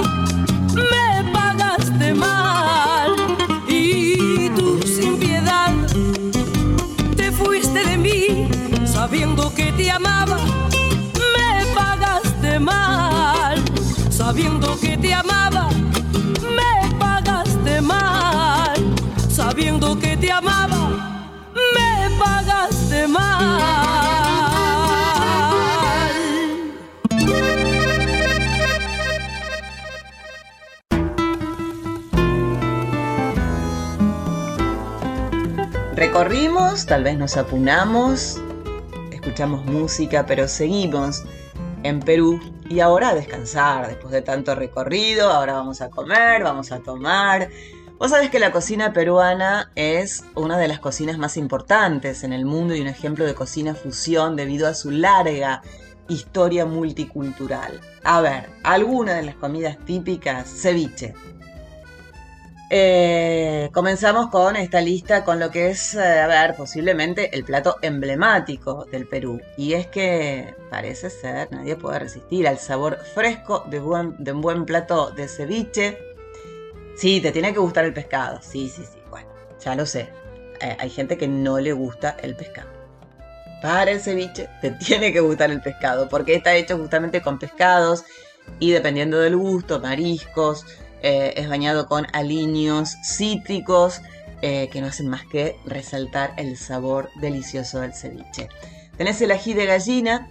me 0.72 1.32
pagaste 1.32 2.14
mal. 2.14 3.10
Y 3.66 4.48
tú 4.50 4.80
sin 4.86 5.18
piedad 5.18 5.72
te 7.16 7.32
fuiste 7.32 7.84
de 7.84 7.98
mí, 7.98 8.48
sabiendo 8.86 9.52
que 9.52 9.72
te 9.72 9.90
amaba, 9.90 10.38
me 11.34 11.66
pagaste 11.74 12.60
mal. 12.60 13.60
Sabiendo 14.10 14.78
Recorrimos, 36.22 36.86
tal 36.86 37.02
vez 37.02 37.18
nos 37.18 37.36
apunamos, 37.36 38.40
escuchamos 39.10 39.64
música, 39.64 40.24
pero 40.24 40.46
seguimos 40.46 41.24
en 41.82 41.98
Perú 41.98 42.38
y 42.70 42.78
ahora 42.78 43.08
a 43.08 43.14
descansar 43.16 43.88
después 43.88 44.12
de 44.12 44.22
tanto 44.22 44.54
recorrido, 44.54 45.28
ahora 45.28 45.54
vamos 45.54 45.80
a 45.80 45.90
comer, 45.90 46.44
vamos 46.44 46.70
a 46.70 46.78
tomar. 46.78 47.48
Vos 47.98 48.12
sabés 48.12 48.30
que 48.30 48.38
la 48.38 48.52
cocina 48.52 48.92
peruana 48.92 49.72
es 49.74 50.24
una 50.36 50.58
de 50.58 50.68
las 50.68 50.78
cocinas 50.78 51.18
más 51.18 51.36
importantes 51.36 52.22
en 52.22 52.32
el 52.32 52.44
mundo 52.44 52.76
y 52.76 52.80
un 52.80 52.86
ejemplo 52.86 53.24
de 53.24 53.34
cocina 53.34 53.74
fusión 53.74 54.36
debido 54.36 54.68
a 54.68 54.74
su 54.74 54.92
larga 54.92 55.62
historia 56.08 56.66
multicultural. 56.66 57.80
A 58.04 58.20
ver, 58.20 58.48
algunas 58.62 59.16
de 59.16 59.22
las 59.24 59.34
comidas 59.34 59.76
típicas, 59.84 60.48
ceviche, 60.48 61.14
eh, 62.74 63.68
comenzamos 63.74 64.30
con 64.30 64.56
esta 64.56 64.80
lista 64.80 65.24
con 65.24 65.38
lo 65.38 65.50
que 65.50 65.68
es, 65.68 65.94
eh, 65.94 66.20
a 66.20 66.26
ver, 66.26 66.56
posiblemente 66.56 67.28
el 67.36 67.44
plato 67.44 67.76
emblemático 67.82 68.86
del 68.86 69.06
Perú. 69.06 69.42
Y 69.58 69.74
es 69.74 69.88
que 69.88 70.54
parece 70.70 71.10
ser, 71.10 71.52
nadie 71.52 71.76
puede 71.76 71.98
resistir 71.98 72.48
al 72.48 72.56
sabor 72.56 72.96
fresco 73.14 73.66
de, 73.68 73.78
un 73.78 74.40
buen 74.40 74.64
plato 74.64 75.10
de 75.10 75.28
ceviche. 75.28 75.98
Sí, 76.96 77.20
te 77.20 77.30
tiene 77.30 77.52
que 77.52 77.58
gustar 77.58 77.84
el 77.84 77.92
pescado. 77.92 78.40
Sí, 78.40 78.70
sí, 78.70 78.84
sí. 78.90 78.98
Bueno, 79.10 79.28
ya 79.62 79.74
lo 79.74 79.84
sé. 79.84 80.08
Eh, 80.62 80.74
hay 80.78 80.88
gente 80.88 81.18
que 81.18 81.28
no 81.28 81.60
le 81.60 81.74
gusta 81.74 82.16
el 82.22 82.34
pescado. 82.34 82.70
Para 83.60 83.90
el 83.90 84.00
ceviche 84.00 84.48
te 84.62 84.70
tiene 84.86 85.12
que 85.12 85.20
gustar 85.20 85.50
el 85.50 85.60
pescado, 85.60 86.08
porque 86.08 86.36
está 86.36 86.54
hecho 86.54 86.78
justamente 86.78 87.20
con 87.20 87.38
pescados 87.38 88.02
y 88.60 88.70
dependiendo 88.70 89.18
del 89.18 89.36
gusto, 89.36 89.78
mariscos, 89.78 90.64
eh, 91.03 91.34
es 91.36 91.48
bañado 91.48 91.86
con 91.86 92.07
aliños 92.12 92.96
cítricos 93.05 94.00
eh, 94.40 94.68
que 94.72 94.80
no 94.80 94.88
hacen 94.88 95.09
más 95.09 95.24
que 95.26 95.57
resaltar 95.64 96.34
el 96.36 96.57
sabor 96.57 97.11
delicioso 97.20 97.80
del 97.80 97.94
ceviche. 97.94 98.48
Tenés 98.96 99.20
el 99.20 99.30
ají 99.30 99.55
de 99.55 99.66
gallina, 99.66 100.28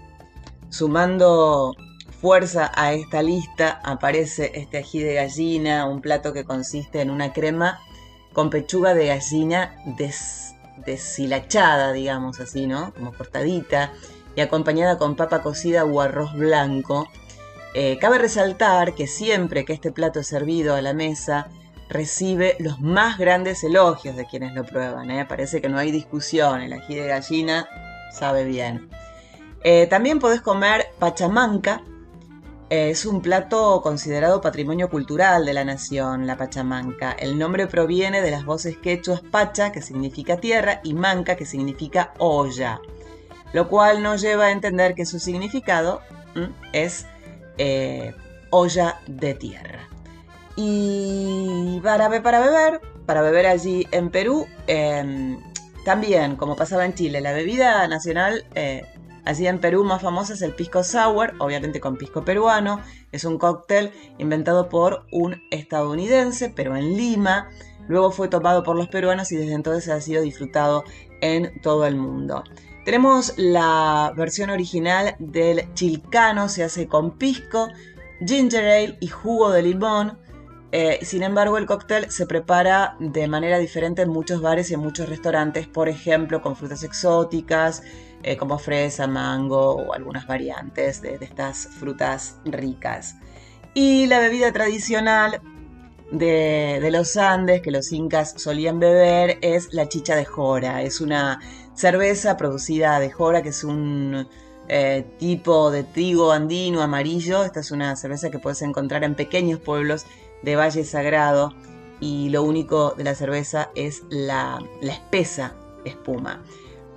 sumando 0.69 1.75
fuerza 2.21 2.71
a 2.75 2.93
esta 2.93 3.23
lista 3.23 3.81
aparece 3.83 4.51
este 4.53 4.77
ají 4.77 4.99
de 4.99 5.15
gallina, 5.15 5.85
un 5.85 6.01
plato 6.01 6.33
que 6.33 6.45
consiste 6.45 7.01
en 7.01 7.09
una 7.09 7.33
crema 7.33 7.79
con 8.33 8.49
pechuga 8.49 8.93
de 8.93 9.07
gallina 9.07 9.75
deshilachada, 10.85 11.93
digamos 11.93 12.39
así, 12.39 12.67
¿no? 12.67 12.93
Como 12.93 13.13
cortadita 13.13 13.91
y 14.35 14.41
acompañada 14.41 14.97
con 14.97 15.15
papa 15.15 15.41
cocida 15.41 15.83
o 15.83 15.99
arroz 16.01 16.33
blanco 16.33 17.07
eh, 17.73 17.97
cabe 17.99 18.17
resaltar 18.17 18.93
que 18.95 19.07
siempre 19.07 19.63
que 19.63 19.73
este 19.73 19.91
plato 19.91 20.19
es 20.19 20.27
servido 20.27 20.75
a 20.75 20.81
la 20.81 20.93
mesa, 20.93 21.47
recibe 21.87 22.55
los 22.59 22.79
más 22.79 23.17
grandes 23.17 23.63
elogios 23.63 24.15
de 24.15 24.25
quienes 24.25 24.53
lo 24.53 24.65
prueban. 24.65 25.09
¿eh? 25.09 25.25
Parece 25.25 25.61
que 25.61 25.69
no 25.69 25.77
hay 25.77 25.91
discusión, 25.91 26.61
el 26.61 26.73
ají 26.73 26.95
de 26.95 27.07
gallina 27.07 27.67
sabe 28.11 28.43
bien. 28.43 28.89
Eh, 29.63 29.87
también 29.87 30.19
podés 30.19 30.41
comer 30.41 30.87
pachamanca, 30.99 31.83
es 32.69 33.05
un 33.05 33.21
plato 33.21 33.81
considerado 33.81 34.39
patrimonio 34.39 34.89
cultural 34.89 35.45
de 35.45 35.53
la 35.53 35.65
nación, 35.65 36.25
la 36.25 36.37
pachamanca. 36.37 37.11
El 37.11 37.37
nombre 37.37 37.67
proviene 37.67 38.21
de 38.21 38.31
las 38.31 38.45
voces 38.45 38.77
quechuas 38.77 39.19
pacha, 39.19 39.73
que 39.73 39.81
significa 39.81 40.37
tierra, 40.37 40.79
y 40.81 40.93
manca, 40.93 41.35
que 41.35 41.45
significa 41.45 42.13
olla, 42.17 42.79
lo 43.51 43.67
cual 43.67 44.01
nos 44.01 44.21
lleva 44.21 44.45
a 44.45 44.51
entender 44.51 44.95
que 44.95 45.05
su 45.05 45.19
significado 45.19 46.01
es 46.71 47.05
eh, 47.57 48.13
olla 48.49 48.99
de 49.07 49.33
tierra. 49.33 49.87
Y 50.55 51.79
para, 51.81 52.09
para 52.21 52.39
beber, 52.39 52.81
para 53.05 53.21
beber 53.21 53.47
allí 53.47 53.87
en 53.91 54.09
Perú, 54.09 54.47
em, 54.67 55.39
también, 55.85 56.35
como 56.35 56.55
pasaba 56.55 56.85
en 56.85 56.93
Chile, 56.93 57.21
la 57.21 57.31
bebida 57.31 57.87
nacional 57.87 58.45
eh, 58.53 58.83
allí 59.25 59.47
en 59.47 59.59
Perú 59.59 59.83
más 59.83 60.01
famosa 60.01 60.33
es 60.33 60.41
el 60.41 60.53
pisco 60.53 60.83
sour, 60.83 61.33
obviamente 61.39 61.79
con 61.79 61.97
pisco 61.97 62.23
peruano. 62.23 62.81
Es 63.11 63.23
un 63.23 63.37
cóctel 63.37 63.91
inventado 64.17 64.69
por 64.69 65.05
un 65.11 65.41
estadounidense, 65.51 66.49
pero 66.55 66.75
en 66.75 66.95
Lima. 66.95 67.49
Luego 67.87 68.11
fue 68.11 68.27
tomado 68.27 68.63
por 68.63 68.75
los 68.75 68.87
peruanos 68.87 69.31
y 69.31 69.37
desde 69.37 69.53
entonces 69.53 69.89
ha 69.89 69.99
sido 70.01 70.21
disfrutado 70.21 70.83
en 71.21 71.59
todo 71.61 71.85
el 71.85 71.95
mundo. 71.95 72.43
Tenemos 72.83 73.33
la 73.37 74.11
versión 74.15 74.49
original 74.49 75.15
del 75.19 75.71
chilcano, 75.73 76.49
se 76.49 76.63
hace 76.63 76.87
con 76.87 77.17
pisco, 77.17 77.69
ginger 78.25 78.65
ale 78.65 78.97
y 78.99 79.07
jugo 79.07 79.51
de 79.51 79.61
limón. 79.61 80.17
Eh, 80.71 80.99
sin 81.03 81.21
embargo, 81.21 81.57
el 81.57 81.65
cóctel 81.65 82.09
se 82.09 82.25
prepara 82.25 82.95
de 82.99 83.27
manera 83.27 83.59
diferente 83.59 84.01
en 84.01 84.09
muchos 84.09 84.41
bares 84.41 84.71
y 84.71 84.73
en 84.73 84.79
muchos 84.79 85.09
restaurantes, 85.09 85.67
por 85.67 85.89
ejemplo, 85.89 86.41
con 86.41 86.55
frutas 86.55 86.83
exóticas 86.83 87.83
eh, 88.23 88.37
como 88.37 88.57
fresa, 88.57 89.05
mango 89.05 89.75
o 89.75 89.93
algunas 89.93 90.25
variantes 90.25 91.01
de, 91.01 91.17
de 91.17 91.25
estas 91.25 91.67
frutas 91.67 92.37
ricas. 92.45 93.15
Y 93.73 94.07
la 94.07 94.19
bebida 94.19 94.51
tradicional 94.51 95.41
de, 96.11 96.89
los 96.91 97.15
Andes 97.17 97.61
que 97.61 97.71
los 97.71 97.91
incas 97.91 98.33
solían 98.37 98.79
beber 98.79 99.37
es 99.41 99.73
la 99.73 99.87
chicha 99.87 100.15
de 100.15 100.25
jora. 100.25 100.81
Es 100.81 101.01
una 101.01 101.39
cerveza 101.81 102.37
producida 102.37 102.99
de 102.99 103.09
jora 103.09 103.41
que 103.41 103.49
es 103.49 103.63
un 103.63 104.27
eh, 104.67 105.03
tipo 105.17 105.71
de 105.71 105.83
trigo 105.83 106.31
andino 106.31 106.83
amarillo. 106.83 107.43
Esta 107.43 107.59
es 107.59 107.71
una 107.71 107.95
cerveza 107.95 108.29
que 108.29 108.37
puedes 108.37 108.61
encontrar 108.61 109.03
en 109.03 109.15
pequeños 109.15 109.59
pueblos 109.59 110.05
de 110.43 110.55
Valle 110.55 110.83
Sagrado 110.83 111.55
y 111.99 112.29
lo 112.29 112.43
único 112.43 112.91
de 112.91 113.03
la 113.03 113.15
cerveza 113.15 113.71
es 113.73 114.03
la, 114.11 114.63
espesa 114.83 115.55
espuma. 115.83 116.43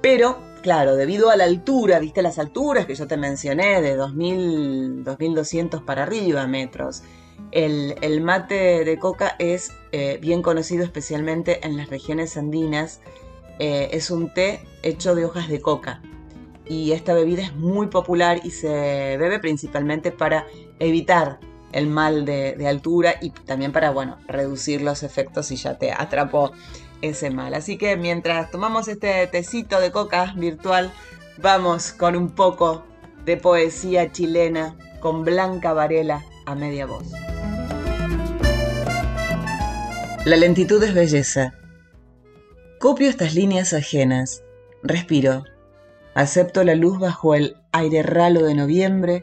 Pero, 0.03 0.37
claro, 0.63 0.97
debido 0.97 1.31
a 1.31 1.37
la 1.37 1.45
altura, 1.45 1.99
viste 1.99 2.21
las 2.21 2.39
alturas 2.39 2.85
que 2.85 2.95
yo 2.95 3.07
te 3.07 3.17
mencioné, 3.17 3.81
de 3.81 3.97
2000, 3.97 5.03
2200 5.03 5.81
para 5.81 6.03
arriba 6.03 6.47
metros, 6.47 7.03
el, 7.53 8.21
mate 8.21 8.85
de 8.85 8.99
coca 8.99 9.35
es 9.39 9.73
eh, 9.93 10.19
bien 10.21 10.43
conocido 10.43 10.85
especialmente 10.85 11.67
en 11.67 11.79
las 11.79 11.89
regiones 11.89 12.37
andinas. 12.37 13.01
Eh, 13.59 13.91
es 13.93 14.11
un 14.11 14.33
té 14.33 14.61
hecho 14.83 15.15
de 15.15 15.25
hojas 15.25 15.49
de 15.49 15.61
coca 15.61 16.03
y 16.67 16.93
esta 16.93 17.15
bebida 17.15 17.43
es 17.43 17.55
muy 17.55 17.87
popular 17.87 18.41
y 18.43 18.51
se 18.51 19.17
bebe 19.17 19.39
principalmente 19.39 20.11
para 20.11 20.47
evitar 20.79 21.39
el 21.73 21.87
mal 21.87 22.25
de, 22.25 22.55
de, 22.57 22.69
altura 22.69 23.15
y 23.21 23.31
también 23.31 23.73
para, 23.73 23.91
bueno, 23.91 24.19
reducir 24.29 24.81
los 24.81 25.03
efectos 25.03 25.47
si 25.47 25.57
ya 25.57 25.77
te 25.77 25.93
atrapó 25.93 26.53
ese 27.03 27.31
mal. 27.31 27.55
Así 27.55 27.77
que 27.77 27.97
mientras 27.97 28.51
tomamos 28.51 28.89
este 28.89 29.27
tecito 29.27 29.81
de 29.81 29.91
coca 29.91 30.35
virtual, 30.37 30.93
vamos 31.39 31.93
con 31.93 32.17
un 32.17 32.31
poco 32.31 32.85
de 33.25 33.37
poesía 33.37 34.13
chilena 34.13 34.77
con 35.01 35.25
Blanca 35.25 35.73
Varela 35.73 36.25
a 36.47 36.55
media 36.55 36.87
voz. 36.87 37.11
La 40.25 40.37
lentitud 40.37 40.83
es 40.83 40.95
belleza. 40.95 41.53
Copio 42.85 43.09
estas 43.09 43.35
líneas 43.35 43.73
ajenas, 43.73 44.43
respiro, 44.83 45.45
acepto 46.15 46.63
la 46.65 46.75
luz 46.75 46.99
bajo 46.99 47.35
el 47.35 47.57
aire 47.73 48.03
ralo 48.03 48.43
de 48.43 48.55
noviembre, 48.55 49.23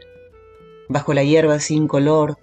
bajo 0.89 1.13
la 1.13 1.21
hierba 1.21 1.59
sin 1.59 1.87
color, 1.87 2.39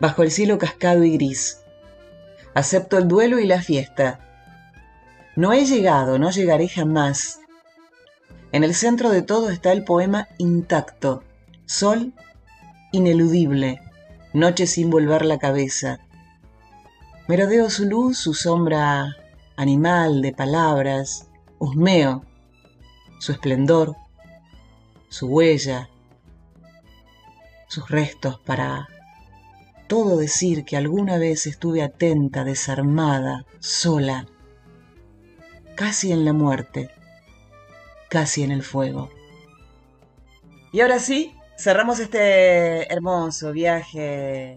bajo 0.00 0.22
el 0.22 0.30
cielo 0.30 0.56
cascado 0.56 1.04
y 1.04 1.12
gris. 1.12 1.60
Acepto 2.54 2.96
el 2.96 3.06
duelo 3.06 3.38
y 3.38 3.46
la 3.46 3.60
fiesta. 3.60 4.18
No 5.36 5.52
he 5.52 5.66
llegado, 5.66 6.18
no 6.18 6.30
llegaré 6.30 6.66
jamás. 6.66 7.40
En 8.50 8.64
el 8.64 8.74
centro 8.74 9.10
de 9.10 9.20
todo 9.20 9.50
está 9.50 9.72
el 9.72 9.84
poema 9.84 10.28
intacto, 10.38 11.22
sol 11.66 12.14
ineludible, 12.92 13.82
noche 14.32 14.66
sin 14.66 14.88
volver 14.88 15.26
la 15.26 15.38
cabeza 15.38 16.00
Merodeo 17.28 17.68
su 17.68 17.84
luz, 17.84 18.16
su 18.16 18.32
sombra 18.32 19.14
animal 19.58 20.22
de 20.22 20.32
palabras, 20.32 21.28
husmeo 21.58 22.22
su 23.18 23.32
esplendor, 23.32 23.96
su 25.08 25.26
huella, 25.26 25.90
sus 27.66 27.90
restos 27.90 28.38
para 28.38 28.86
todo 29.88 30.16
decir 30.16 30.64
que 30.64 30.76
alguna 30.76 31.18
vez 31.18 31.48
estuve 31.48 31.82
atenta, 31.82 32.44
desarmada, 32.44 33.46
sola, 33.58 34.26
casi 35.74 36.12
en 36.12 36.24
la 36.24 36.32
muerte, 36.32 36.90
casi 38.08 38.44
en 38.44 38.52
el 38.52 38.62
fuego. 38.62 39.10
Y 40.70 40.82
ahora 40.82 41.00
sí, 41.00 41.34
cerramos 41.58 41.98
este 41.98 42.92
hermoso 42.92 43.50
viaje 43.50 44.56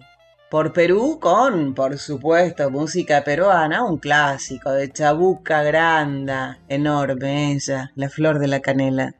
por 0.51 0.73
Perú 0.73 1.17
con, 1.21 1.73
por 1.73 1.97
supuesto, 1.97 2.69
música 2.69 3.23
peruana, 3.23 3.85
un 3.85 3.97
clásico 3.97 4.69
de 4.69 4.91
Chabuca 4.91 5.63
Granda, 5.63 6.59
enorme 6.67 7.53
ella, 7.53 7.93
la 7.95 8.09
flor 8.09 8.37
de 8.37 8.47
la 8.47 8.59
canela. 8.59 9.15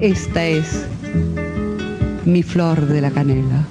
Esta 0.00 0.44
es 0.44 0.86
mi 2.24 2.44
flor 2.44 2.82
de 2.82 3.00
la 3.00 3.10
canela. 3.10 3.66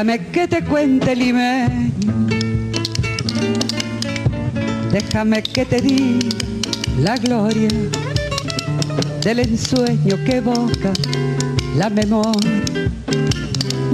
Déjame 0.00 0.26
que 0.28 0.48
te 0.48 0.64
cuente 0.64 1.14
limeño. 1.14 1.92
Déjame 4.90 5.42
que 5.42 5.66
te 5.66 5.78
diga 5.82 6.26
la 7.02 7.16
gloria 7.16 7.68
del 9.22 9.40
ensueño 9.40 10.16
que 10.24 10.36
evoca 10.36 10.94
la 11.76 11.90
memoria 11.90 12.62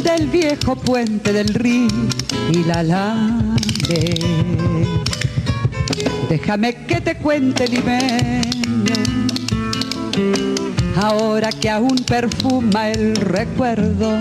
del 0.04 0.28
viejo 0.28 0.76
puente 0.76 1.32
del 1.32 1.48
río 1.48 1.88
y 2.52 2.62
la 2.62 2.84
lame. 2.84 4.14
Déjame 6.28 6.86
que 6.86 7.00
te 7.00 7.16
cuente 7.16 7.66
limeño, 7.66 8.94
ahora 11.02 11.50
que 11.50 11.68
aún 11.68 11.96
perfuma 12.06 12.90
el 12.90 13.16
recuerdo, 13.16 14.20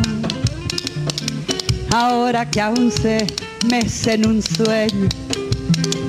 ahora 1.95 2.49
que 2.49 2.59
aún 2.59 2.91
se 2.91 3.25
mece 3.69 4.15
en 4.15 4.27
un 4.27 4.41
sueño 4.41 5.07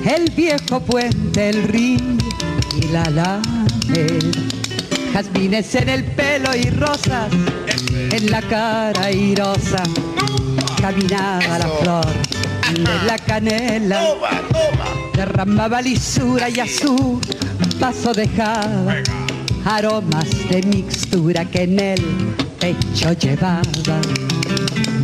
el 0.05 0.29
viejo 0.31 0.81
puente, 0.81 1.49
el 1.49 1.63
río 1.63 2.17
y 2.77 2.87
la 2.87 3.03
alameda. 3.03 3.43
Jazmines 5.13 5.73
en 5.75 5.89
el 5.89 6.03
pelo 6.03 6.55
y 6.55 6.69
rosas 6.71 7.31
en 8.11 8.29
la 8.29 8.41
cara 8.41 9.01
airosa. 9.01 9.83
Caminaba 10.81 11.57
la 11.57 11.69
flor 11.81 12.05
de 12.73 13.05
la 13.05 13.17
canela. 13.17 14.01
Derramaba 15.13 15.81
lisura 15.81 16.49
y 16.49 16.59
a 16.59 16.67
su 16.67 17.19
paso 17.79 18.13
dejaba 18.13 18.95
aromas 19.65 20.29
de 20.49 20.61
mixtura 20.63 21.45
que 21.45 21.63
en 21.63 21.79
el 21.79 22.01
pecho 22.59 23.13
llevaba. 23.13 24.01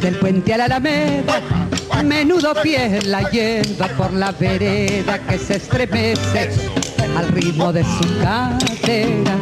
Del 0.04 0.16
puente 0.20 0.54
a 0.54 0.58
la 0.58 0.66
alameda 0.66 1.42
menudo 2.04 2.54
pie 2.62 3.02
la 3.04 3.30
lleva 3.30 3.88
por 3.98 4.12
la 4.12 4.32
vereda 4.34 5.18
que 5.20 5.38
se 5.38 5.56
estremece 5.56 6.50
al 7.16 7.30
ritmo 7.30 7.72
de 7.72 7.84
su 7.84 8.20
cadera. 8.22 9.38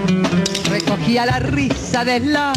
Recogía 0.70 1.26
la 1.26 1.40
risa 1.40 2.06
de 2.06 2.20
la 2.20 2.54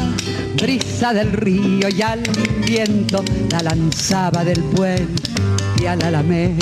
brisa 0.61 1.15
del 1.15 1.33
río 1.33 1.89
y 1.89 2.03
al 2.03 2.21
viento 2.67 3.25
la 3.51 3.61
lanzaba 3.61 4.45
del 4.45 4.63
puente 4.65 5.89
a 5.89 5.97
la 5.97 6.09
alameda. 6.09 6.59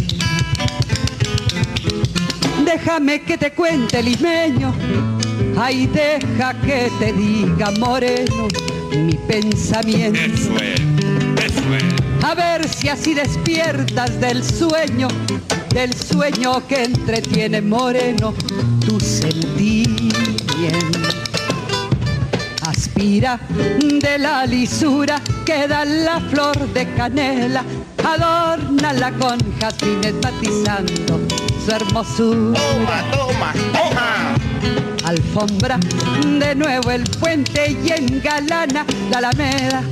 Déjame 2.64 3.22
que 3.22 3.36
te 3.36 3.50
cuente 3.50 4.02
limeño, 4.02 4.72
ay 5.58 5.88
deja 5.88 6.54
que 6.60 6.90
te 7.00 7.12
diga 7.12 7.72
moreno 7.72 8.48
mi 8.96 9.14
pensamiento. 9.26 10.54
A 12.32 12.34
ver 12.34 12.66
si 12.66 12.88
así 12.88 13.12
despiertas 13.12 14.18
del 14.18 14.42
sueño, 14.42 15.06
del 15.74 15.92
sueño 15.92 16.66
que 16.66 16.84
entretiene 16.84 17.60
moreno 17.60 18.32
tu 18.86 18.98
sentimiento. 18.98 20.18
Aspira 22.62 23.38
de 23.48 24.16
la 24.18 24.46
lisura 24.46 25.20
que 25.44 25.68
da 25.68 25.84
la 25.84 26.20
flor 26.20 26.56
de 26.72 26.90
canela, 26.94 27.66
adórnala 28.02 29.12
con 29.18 29.38
jazmines 29.60 30.14
matizando 30.22 31.20
su 31.62 31.70
hermosura. 31.70 32.58
Toma, 32.58 33.12
toma, 33.12 33.52
toma. 33.74 34.34
Alfombra 35.04 35.78
de 36.24 36.54
nuevo 36.54 36.92
el 36.92 37.02
puente 37.02 37.76
y 37.84 37.92
engalana 37.92 38.86
la 39.10 39.18
alameda 39.18 39.82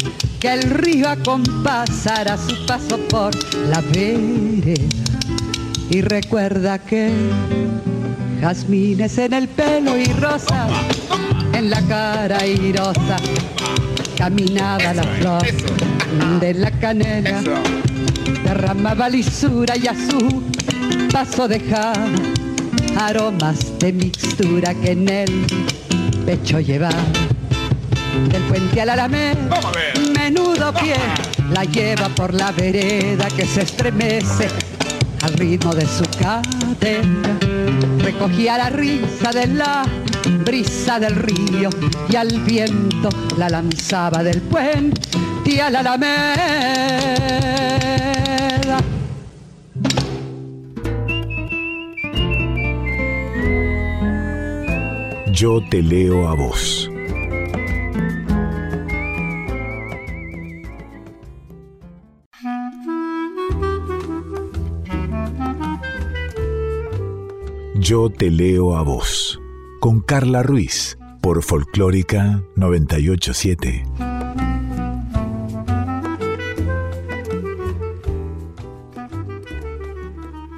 que 0.40 0.54
el 0.54 0.62
río 0.62 1.08
acompasará 1.10 2.38
su 2.38 2.66
paso 2.66 2.98
por 3.08 3.30
la 3.68 3.82
vereda. 3.82 4.82
Y 5.90 6.00
recuerda 6.00 6.78
que 6.78 7.10
jazmines 8.40 9.18
en 9.18 9.34
el 9.34 9.48
pelo 9.48 9.98
y 9.98 10.06
rosa 10.06 10.68
en 11.52 11.68
la 11.68 11.82
cara 11.82 12.38
airosa 12.38 13.16
caminaba 14.16 14.94
la 14.94 15.02
flor 15.02 15.42
de 16.40 16.54
la 16.54 16.70
canela, 16.70 17.42
derramaba 18.44 19.08
lisura 19.08 19.76
y 19.76 19.86
a 19.86 19.94
su 19.94 20.42
paso 21.12 21.48
dejaba 21.48 22.06
aromas 22.98 23.78
de 23.78 23.92
mixtura 23.92 24.74
que 24.74 24.92
en 24.92 25.08
el 25.08 25.46
pecho 26.24 26.60
llevaba. 26.60 27.04
Del 28.30 28.42
puente 28.42 28.80
a 28.80 28.86
la 28.86 28.92
alameda, 28.94 29.38
Vamos 29.48 29.64
a 29.64 29.70
ver. 29.70 29.99
Pie 30.72 30.94
la 31.50 31.64
lleva 31.64 32.08
por 32.08 32.34
la 32.34 32.52
vereda 32.52 33.28
que 33.28 33.46
se 33.46 33.62
estremece 33.62 34.48
al 35.22 35.32
ritmo 35.34 35.74
de 35.74 35.86
su 35.86 36.04
cadena. 36.18 37.38
Recogía 37.98 38.58
la 38.58 38.70
risa 38.70 39.30
de 39.32 39.46
la 39.46 39.84
brisa 40.44 40.98
del 40.98 41.16
río 41.16 41.70
y 42.08 42.16
al 42.16 42.40
viento 42.40 43.08
la 43.36 43.48
lanzaba 43.48 44.22
del 44.22 44.40
puente 44.42 45.00
a 45.58 45.70
la 45.70 45.80
alameda. 45.80 46.10
Yo 55.32 55.60
te 55.70 55.82
leo 55.82 56.28
a 56.28 56.34
vos. 56.34 56.89
Yo 67.90 68.08
te 68.08 68.30
leo 68.30 68.76
a 68.76 68.84
vos. 68.84 69.40
Con 69.80 70.00
Carla 70.00 70.44
Ruiz. 70.44 70.96
Por 71.20 71.42
Folclórica 71.42 72.40
987. 72.54 73.84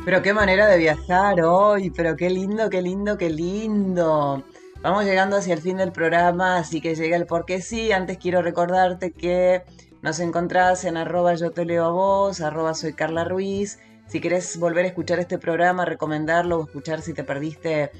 Pero 0.04 0.20
qué 0.20 0.34
manera 0.34 0.66
de 0.66 0.76
viajar 0.76 1.40
hoy, 1.40 1.88
pero 1.88 2.16
qué 2.16 2.28
lindo, 2.28 2.68
qué 2.68 2.82
lindo, 2.82 3.16
qué 3.16 3.30
lindo. 3.30 4.44
Vamos 4.82 5.06
llegando 5.06 5.38
hacia 5.38 5.54
el 5.54 5.62
fin 5.62 5.78
del 5.78 5.92
programa, 5.92 6.58
así 6.58 6.82
que 6.82 6.94
llega 6.94 7.16
el 7.16 7.24
porque 7.24 7.62
sí. 7.62 7.92
Antes 7.92 8.18
quiero 8.18 8.42
recordarte 8.42 9.10
que 9.10 9.62
nos 10.02 10.20
encontrás 10.20 10.84
en 10.84 10.98
arroba 10.98 11.32
yo 11.36 11.50
te 11.50 11.64
leo 11.64 11.86
a 11.86 11.92
vos, 11.92 12.42
arroba 12.42 12.74
soy 12.74 12.92
Carla 12.92 13.24
Ruiz. 13.24 13.78
Si 14.12 14.20
querés 14.20 14.58
volver 14.58 14.84
a 14.84 14.88
escuchar 14.88 15.20
este 15.20 15.38
programa, 15.38 15.86
recomendarlo 15.86 16.58
o 16.58 16.64
escuchar 16.64 17.00
si 17.00 17.14
te 17.14 17.24
perdiste 17.24 17.90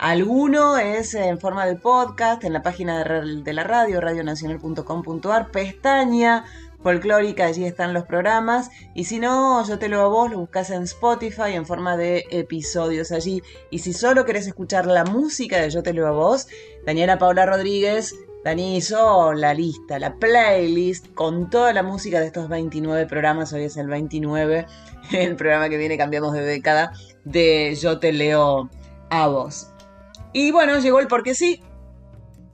alguno, 0.00 0.78
es 0.78 1.14
en 1.14 1.38
forma 1.38 1.64
de 1.64 1.76
podcast 1.76 2.42
en 2.42 2.52
la 2.52 2.60
página 2.60 3.04
de, 3.04 3.52
la 3.52 3.62
radio, 3.62 4.00
radionacional.com.ar, 4.00 5.52
pestaña 5.52 6.44
folclórica, 6.82 7.46
allí 7.46 7.66
están 7.66 7.94
los 7.94 8.02
programas. 8.02 8.68
Y 8.96 9.04
si 9.04 9.20
no, 9.20 9.64
yo 9.64 9.78
te 9.78 9.88
lo 9.88 10.00
a 10.00 10.08
vos, 10.08 10.28
lo 10.32 10.40
buscas 10.40 10.70
en 10.70 10.82
Spotify 10.82 11.52
en 11.52 11.64
forma 11.64 11.96
de 11.96 12.24
episodios 12.32 13.12
allí. 13.12 13.40
Y 13.70 13.78
si 13.78 13.92
solo 13.92 14.24
querés 14.24 14.48
escuchar 14.48 14.86
la 14.86 15.04
música 15.04 15.58
de 15.58 15.70
Yo 15.70 15.84
te 15.84 15.92
leo 15.92 16.08
a 16.08 16.10
vos, 16.10 16.48
Daniela 16.84 17.16
Paula 17.20 17.46
Rodríguez, 17.46 18.16
Dani 18.44 18.76
hizo 18.76 19.34
la 19.34 19.52
lista, 19.52 19.98
la 19.98 20.16
playlist 20.16 21.12
con 21.12 21.50
toda 21.50 21.74
la 21.74 21.82
música 21.82 22.20
de 22.20 22.26
estos 22.26 22.48
29 22.48 23.06
programas. 23.06 23.52
Hoy 23.52 23.64
es 23.64 23.76
el 23.76 23.88
29, 23.88 24.66
el 25.12 25.36
programa 25.36 25.68
que 25.68 25.76
viene, 25.76 25.98
cambiamos 25.98 26.32
de 26.32 26.42
década, 26.42 26.92
de 27.24 27.76
Yo 27.80 27.98
te 27.98 28.12
leo 28.12 28.70
a 29.10 29.28
vos. 29.28 29.68
Y 30.32 30.52
bueno, 30.52 30.78
llegó 30.78 31.00
el 31.00 31.08
porque 31.08 31.34
sí. 31.34 31.62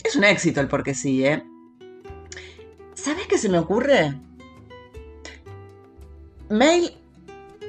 Es 0.03 0.17
un 0.17 0.25
éxito 0.25 0.61
el 0.61 0.69
porque 0.69 0.95
sí, 0.95 1.25
¿eh? 1.25 1.45
¿Sabes 2.95 3.27
qué 3.29 3.39
se 3.39 3.49
me 3.49 3.59
ocurre? 3.59 4.19
Mail 6.49 6.97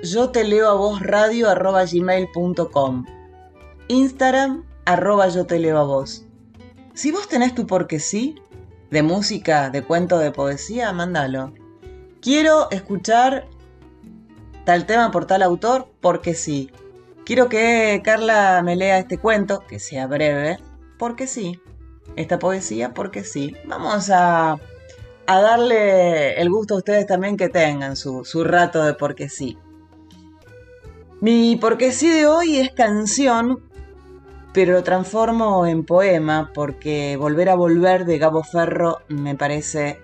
yo 0.04 0.30
te 0.30 0.44
leo 0.44 0.70
a 0.70 0.74
vos 0.74 1.02
radio 1.02 1.50
arroba 1.50 1.84
gmail.com 1.86 3.06
Instagram 3.88 4.64
arroba 4.86 5.28
yo 5.30 5.46
te 5.46 5.60
leo 5.60 5.78
a 5.78 5.84
vos. 5.84 6.27
Si 6.98 7.12
vos 7.12 7.28
tenés 7.28 7.54
tu 7.54 7.68
porque 7.68 8.00
sí, 8.00 8.42
de 8.90 9.04
música, 9.04 9.70
de 9.70 9.84
cuento, 9.84 10.18
de 10.18 10.32
poesía, 10.32 10.92
mándalo. 10.94 11.54
Quiero 12.22 12.72
escuchar 12.72 13.48
tal 14.66 14.88
tema 14.88 15.12
por 15.12 15.28
tal 15.28 15.44
autor 15.44 15.92
porque 16.02 16.34
sí. 16.34 16.72
Quiero 17.24 17.50
que 17.50 18.02
Carla 18.04 18.64
me 18.64 18.76
lea 18.76 18.98
este 18.98 19.20
cuento, 19.20 19.64
que 19.68 19.78
sea 19.78 20.08
breve, 20.08 20.58
porque 20.98 21.28
sí. 21.28 21.62
Esta 22.16 22.40
poesía, 22.40 22.96
porque 22.96 23.24
sí. 23.24 23.56
Vamos 23.68 24.10
a, 24.10 24.54
a 25.28 25.42
darle 25.42 26.42
el 26.42 26.50
gusto 26.50 26.74
a 26.74 26.78
ustedes 26.78 27.06
también 27.06 27.38
que 27.38 27.48
tengan 27.48 27.96
su, 27.96 28.26
su 28.26 28.44
rato 28.44 28.84
de 28.84 28.96
porque 28.96 29.30
sí. 29.30 29.56
Mi 31.22 31.58
porque 31.58 31.92
sí 31.92 32.10
de 32.10 32.26
hoy 32.26 32.58
es 32.58 32.72
canción, 32.72 33.67
pero 34.58 34.74
lo 34.74 34.84
transformo 34.84 35.68
en 35.68 35.84
poema 35.84 36.50
porque 36.52 37.16
Volver 37.16 37.50
a 37.50 37.56
Volver 37.56 38.06
de 38.06 38.18
Gabo 38.18 38.42
Ferro 38.42 39.02
me 39.08 39.36
parece 39.36 40.00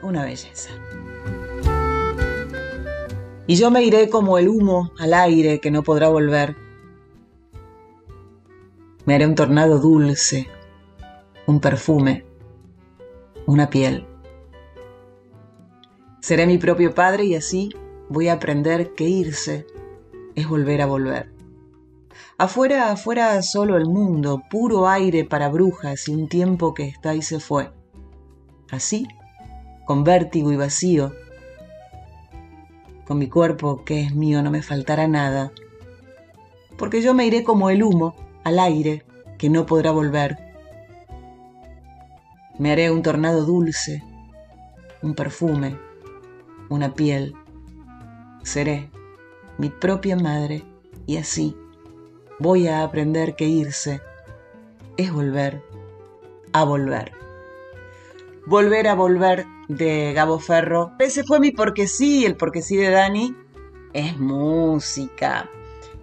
una 0.00 0.24
belleza. 0.24 0.70
Y 3.48 3.56
yo 3.56 3.72
me 3.72 3.82
iré 3.82 4.08
como 4.08 4.38
el 4.38 4.48
humo 4.48 4.92
al 5.00 5.12
aire 5.12 5.58
que 5.58 5.72
no 5.72 5.82
podrá 5.82 6.08
volver. 6.08 6.54
Me 9.06 9.16
haré 9.16 9.26
un 9.26 9.34
tornado 9.34 9.80
dulce, 9.80 10.48
un 11.46 11.58
perfume, 11.58 12.24
una 13.44 13.70
piel. 13.70 14.06
Seré 16.20 16.46
mi 16.46 16.58
propio 16.58 16.94
padre 16.94 17.24
y 17.24 17.34
así 17.34 17.74
voy 18.08 18.28
a 18.28 18.34
aprender 18.34 18.94
que 18.94 19.08
irse 19.08 19.66
es 20.36 20.48
volver 20.48 20.80
a 20.80 20.86
volver. 20.86 21.33
Afuera, 22.38 22.90
afuera 22.90 23.40
solo 23.42 23.76
el 23.76 23.86
mundo, 23.86 24.42
puro 24.50 24.88
aire 24.88 25.24
para 25.24 25.48
brujas 25.48 26.08
y 26.08 26.12
un 26.14 26.28
tiempo 26.28 26.74
que 26.74 26.84
está 26.84 27.14
y 27.14 27.22
se 27.22 27.40
fue. 27.40 27.70
Así, 28.70 29.06
con 29.84 30.04
vértigo 30.04 30.52
y 30.52 30.56
vacío, 30.56 31.12
con 33.06 33.18
mi 33.18 33.28
cuerpo 33.28 33.84
que 33.84 34.00
es 34.02 34.14
mío 34.14 34.42
no 34.42 34.50
me 34.50 34.62
faltará 34.62 35.06
nada, 35.06 35.52
porque 36.78 37.02
yo 37.02 37.14
me 37.14 37.26
iré 37.26 37.44
como 37.44 37.70
el 37.70 37.82
humo 37.82 38.14
al 38.44 38.58
aire 38.58 39.04
que 39.38 39.50
no 39.50 39.66
podrá 39.66 39.90
volver. 39.90 40.38
Me 42.58 42.72
haré 42.72 42.90
un 42.90 43.02
tornado 43.02 43.44
dulce, 43.44 44.02
un 45.02 45.14
perfume, 45.14 45.76
una 46.68 46.94
piel. 46.94 47.34
Seré 48.42 48.90
mi 49.58 49.70
propia 49.70 50.16
madre 50.16 50.62
y 51.06 51.16
así 51.16 51.56
voy 52.44 52.68
a 52.68 52.82
aprender 52.82 53.36
que 53.36 53.46
irse 53.46 54.02
es 54.98 55.10
volver 55.10 55.62
a 56.52 56.62
volver. 56.64 57.12
Volver 58.44 58.86
a 58.86 58.94
volver 58.94 59.46
de 59.68 60.12
Gabo 60.12 60.38
Ferro. 60.38 60.92
Ese 60.98 61.24
fue 61.24 61.40
mi 61.40 61.52
porque 61.52 61.86
sí, 61.86 62.26
el 62.26 62.36
porque 62.36 62.60
sí 62.60 62.76
de 62.76 62.90
Dani 62.90 63.34
es 63.94 64.18
música. 64.18 65.48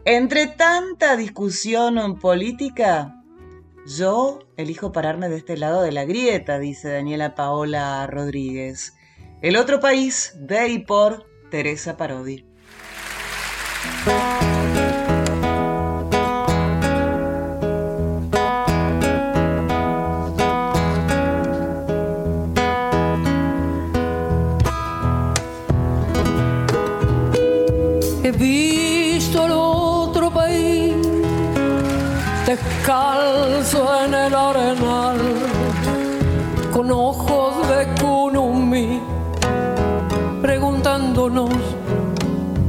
Entre 0.04 0.48
tanta 0.48 1.16
discusión 1.16 2.00
en 2.00 2.18
política, 2.18 3.22
yo 3.86 4.40
elijo 4.58 4.92
pararme 4.92 5.30
de 5.30 5.38
este 5.38 5.58
lado 5.58 5.84
de 5.84 5.92
la 5.92 6.06
grieta, 6.06 6.58
dice 6.58 6.90
Daniela 6.90 7.36
Paola 7.36 8.08
Rodríguez. 8.08 8.96
El 9.44 9.58
otro 9.58 9.80
país 9.80 10.34
de 10.40 10.70
y 10.70 10.80
por 10.80 11.24
Teresa 11.52 11.98
Parodi. 11.98 12.44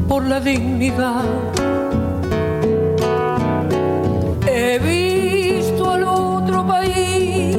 Por 0.08 0.24
la 0.26 0.38
dignidad. 0.38 1.24
He 4.46 4.78
visto 4.78 5.94
el 5.94 6.04
otro 6.04 6.66
país 6.66 7.56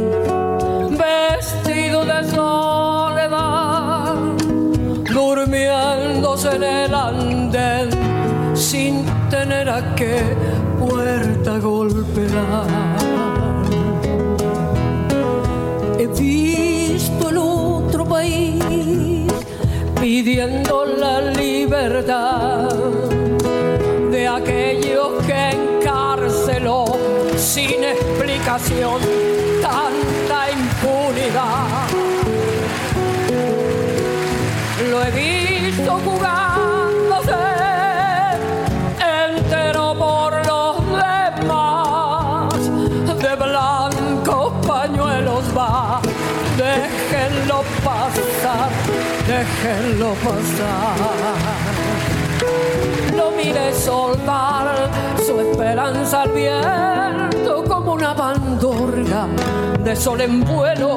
vestido 0.91 2.05
de 2.05 2.29
soledad, 2.29 4.13
durmiéndose 5.11 6.57
en 6.57 6.63
el 6.63 6.93
andén 6.93 7.89
sin 8.53 9.03
tener 9.31 9.69
a 9.69 9.95
qué 9.95 10.21
puerta 10.79 11.57
golpear. 11.57 13.02
Pidiendo 20.23 20.85
la 20.85 21.19
libertad 21.19 22.69
de 24.09 24.25
aquellos 24.25 25.21
que 25.27 25.49
encarceló 25.49 26.85
sin 27.35 27.83
explicación 27.83 29.01
tanta 29.61 30.42
déjenlo 49.43 50.13
pasar. 50.13 50.97
Lo 53.15 53.31
miré 53.31 53.73
soltar 53.73 54.89
su 55.25 55.39
esperanza 55.39 56.23
al 56.23 56.31
viento 56.31 57.63
como 57.67 57.93
una 57.93 58.13
bandorga 58.13 59.27
de 59.83 59.95
sol 59.95 60.21
en 60.21 60.43
vuelo. 60.43 60.95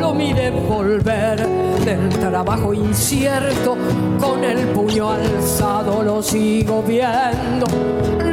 Lo 0.00 0.12
miré 0.12 0.50
volver 0.50 1.46
del 1.84 2.08
trabajo 2.08 2.74
incierto 2.74 3.76
con 4.20 4.42
el 4.44 4.68
puño 4.68 5.10
alzado. 5.10 6.02
Lo 6.02 6.22
sigo 6.22 6.82
viendo. 6.82 7.66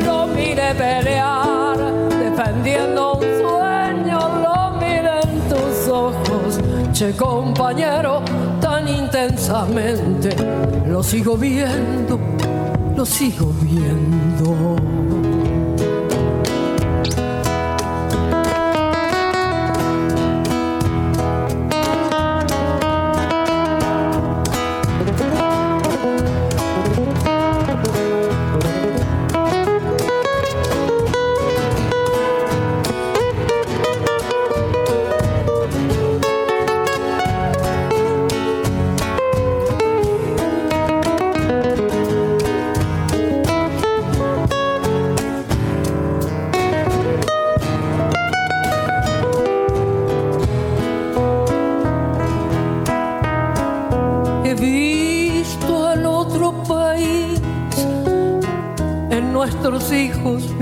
Lo 0.05 0.27
miré 0.27 0.73
pelear 0.73 1.77
defendiendo 2.09 3.13
un 3.13 3.21
sueño. 3.21 4.19
Lo 4.43 4.71
miré 4.79 5.19
en 5.23 5.41
tus 5.49 5.87
ojos, 5.87 6.59
che 6.93 7.15
compañero, 7.15 8.21
tan 8.61 8.87
intensamente. 8.87 10.29
Lo 10.87 11.03
sigo 11.03 11.35
viendo 11.35 12.19
lo 13.01 13.05
sigo 13.05 13.51
viendo. 13.61 15.30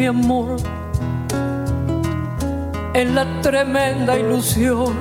Amor, 0.10 0.58
en 2.94 3.16
la 3.16 3.42
tremenda 3.42 4.18
ilusión 4.18 4.94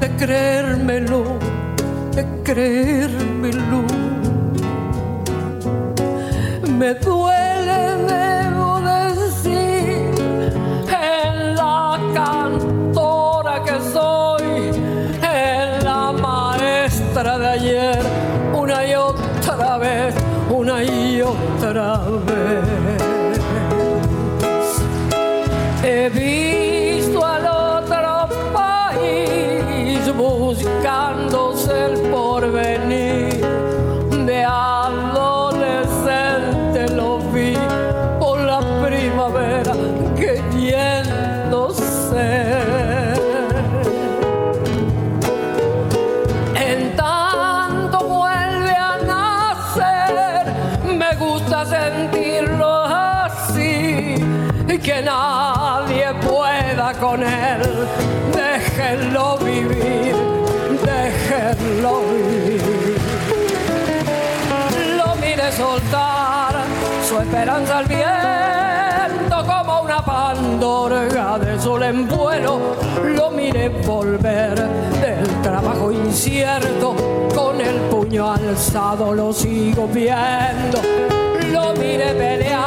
de 0.00 0.08
creérmelo, 0.16 1.24
de 2.14 2.42
creérmelo. 2.44 3.99
Pandorga 71.60 71.64
de 71.64 71.64
sol 71.64 71.82
en 71.82 72.08
vuelo. 72.08 72.76
Lo 73.16 73.30
mire 73.30 73.68
volver 73.86 74.54
del 75.00 75.42
trabajo 75.42 75.92
incierto 75.92 76.94
con 77.34 77.60
el 77.60 77.76
puño 77.90 78.32
alzado, 78.32 79.14
lo 79.14 79.32
sigo 79.32 79.86
viendo. 79.88 80.80
Lo 81.52 81.72
mire 81.74 82.14
pelear 82.14 82.59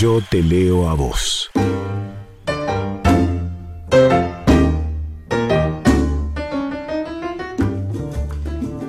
Yo 0.00 0.20
te 0.30 0.44
leo 0.44 0.88
a 0.88 0.94
vos. 0.94 1.50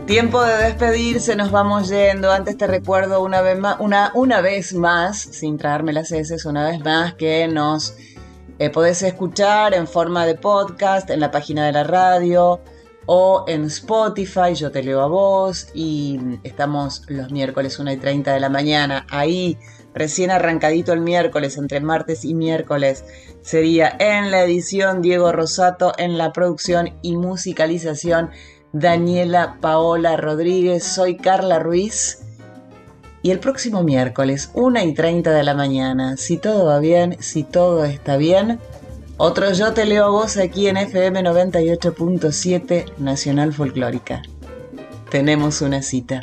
Tiempo 0.06 0.44
de 0.44 0.58
despedirse, 0.66 1.36
nos 1.36 1.50
vamos 1.50 1.90
yendo. 1.90 2.32
Antes 2.32 2.58
te 2.58 2.68
recuerdo 2.68 3.24
una 3.24 3.42
vez 3.42 3.58
más, 3.58 3.78
una, 3.80 4.12
una 4.14 4.42
vez 4.42 4.76
más, 4.76 5.20
sin 5.20 5.58
traerme 5.58 5.94
las 5.94 6.12
heces, 6.12 6.46
una 6.46 6.70
vez 6.70 6.80
más, 6.82 7.16
que 7.16 7.48
nos 7.48 7.96
eh, 8.60 8.70
podés 8.70 9.02
escuchar 9.02 9.74
en 9.74 9.88
forma 9.88 10.28
de 10.28 10.36
podcast 10.36 11.10
en 11.10 11.22
la 11.22 11.32
página 11.32 11.66
de 11.66 11.72
la 11.72 11.86
radio 11.86 12.62
o 13.08 13.46
en 13.48 13.64
Spotify, 13.66 14.54
yo 14.54 14.70
te 14.70 14.84
leo 14.84 15.02
a 15.02 15.08
vos, 15.08 15.70
y 15.74 16.20
estamos 16.44 17.02
los 17.08 17.32
miércoles 17.32 17.80
1 17.80 17.94
y 17.94 17.98
30 17.98 18.32
de 18.32 18.40
la 18.40 18.50
mañana. 18.50 19.08
Ahí, 19.10 19.58
recién 20.00 20.32
arrancadito 20.32 20.94
el 20.94 21.02
miércoles, 21.02 21.58
entre 21.58 21.82
martes 21.82 22.24
y 22.24 22.34
miércoles, 22.34 23.04
sería 23.42 23.96
en 24.00 24.32
la 24.32 24.44
edición 24.44 25.02
Diego 25.02 25.32
Rosato, 25.34 25.92
en 25.98 26.18
la 26.18 26.32
producción 26.32 26.98
y 27.02 27.18
musicalización 27.18 28.30
Daniela 28.72 29.58
Paola 29.60 30.16
Rodríguez, 30.16 30.86
soy 30.86 31.18
Carla 31.18 31.60
Ruiz. 31.60 32.20
Y 33.22 33.32
el 33.32 33.40
próximo 33.40 33.84
miércoles, 33.84 34.50
1 34.54 34.82
y 34.84 34.94
30 34.94 35.32
de 35.32 35.44
la 35.44 35.54
mañana, 35.54 36.16
si 36.16 36.38
todo 36.38 36.66
va 36.66 36.80
bien, 36.80 37.18
si 37.20 37.44
todo 37.44 37.84
está 37.84 38.16
bien, 38.16 38.60
otro 39.18 39.52
Yo 39.52 39.74
Te 39.74 39.86
Leo 39.86 40.06
a 40.06 40.10
Vos 40.10 40.38
aquí 40.38 40.68
en 40.68 40.78
FM 40.78 41.24
98.7 41.24 42.98
Nacional 43.00 43.52
Folclórica. 43.52 44.22
Tenemos 45.12 45.62
una 45.62 45.82
cita. 45.82 46.22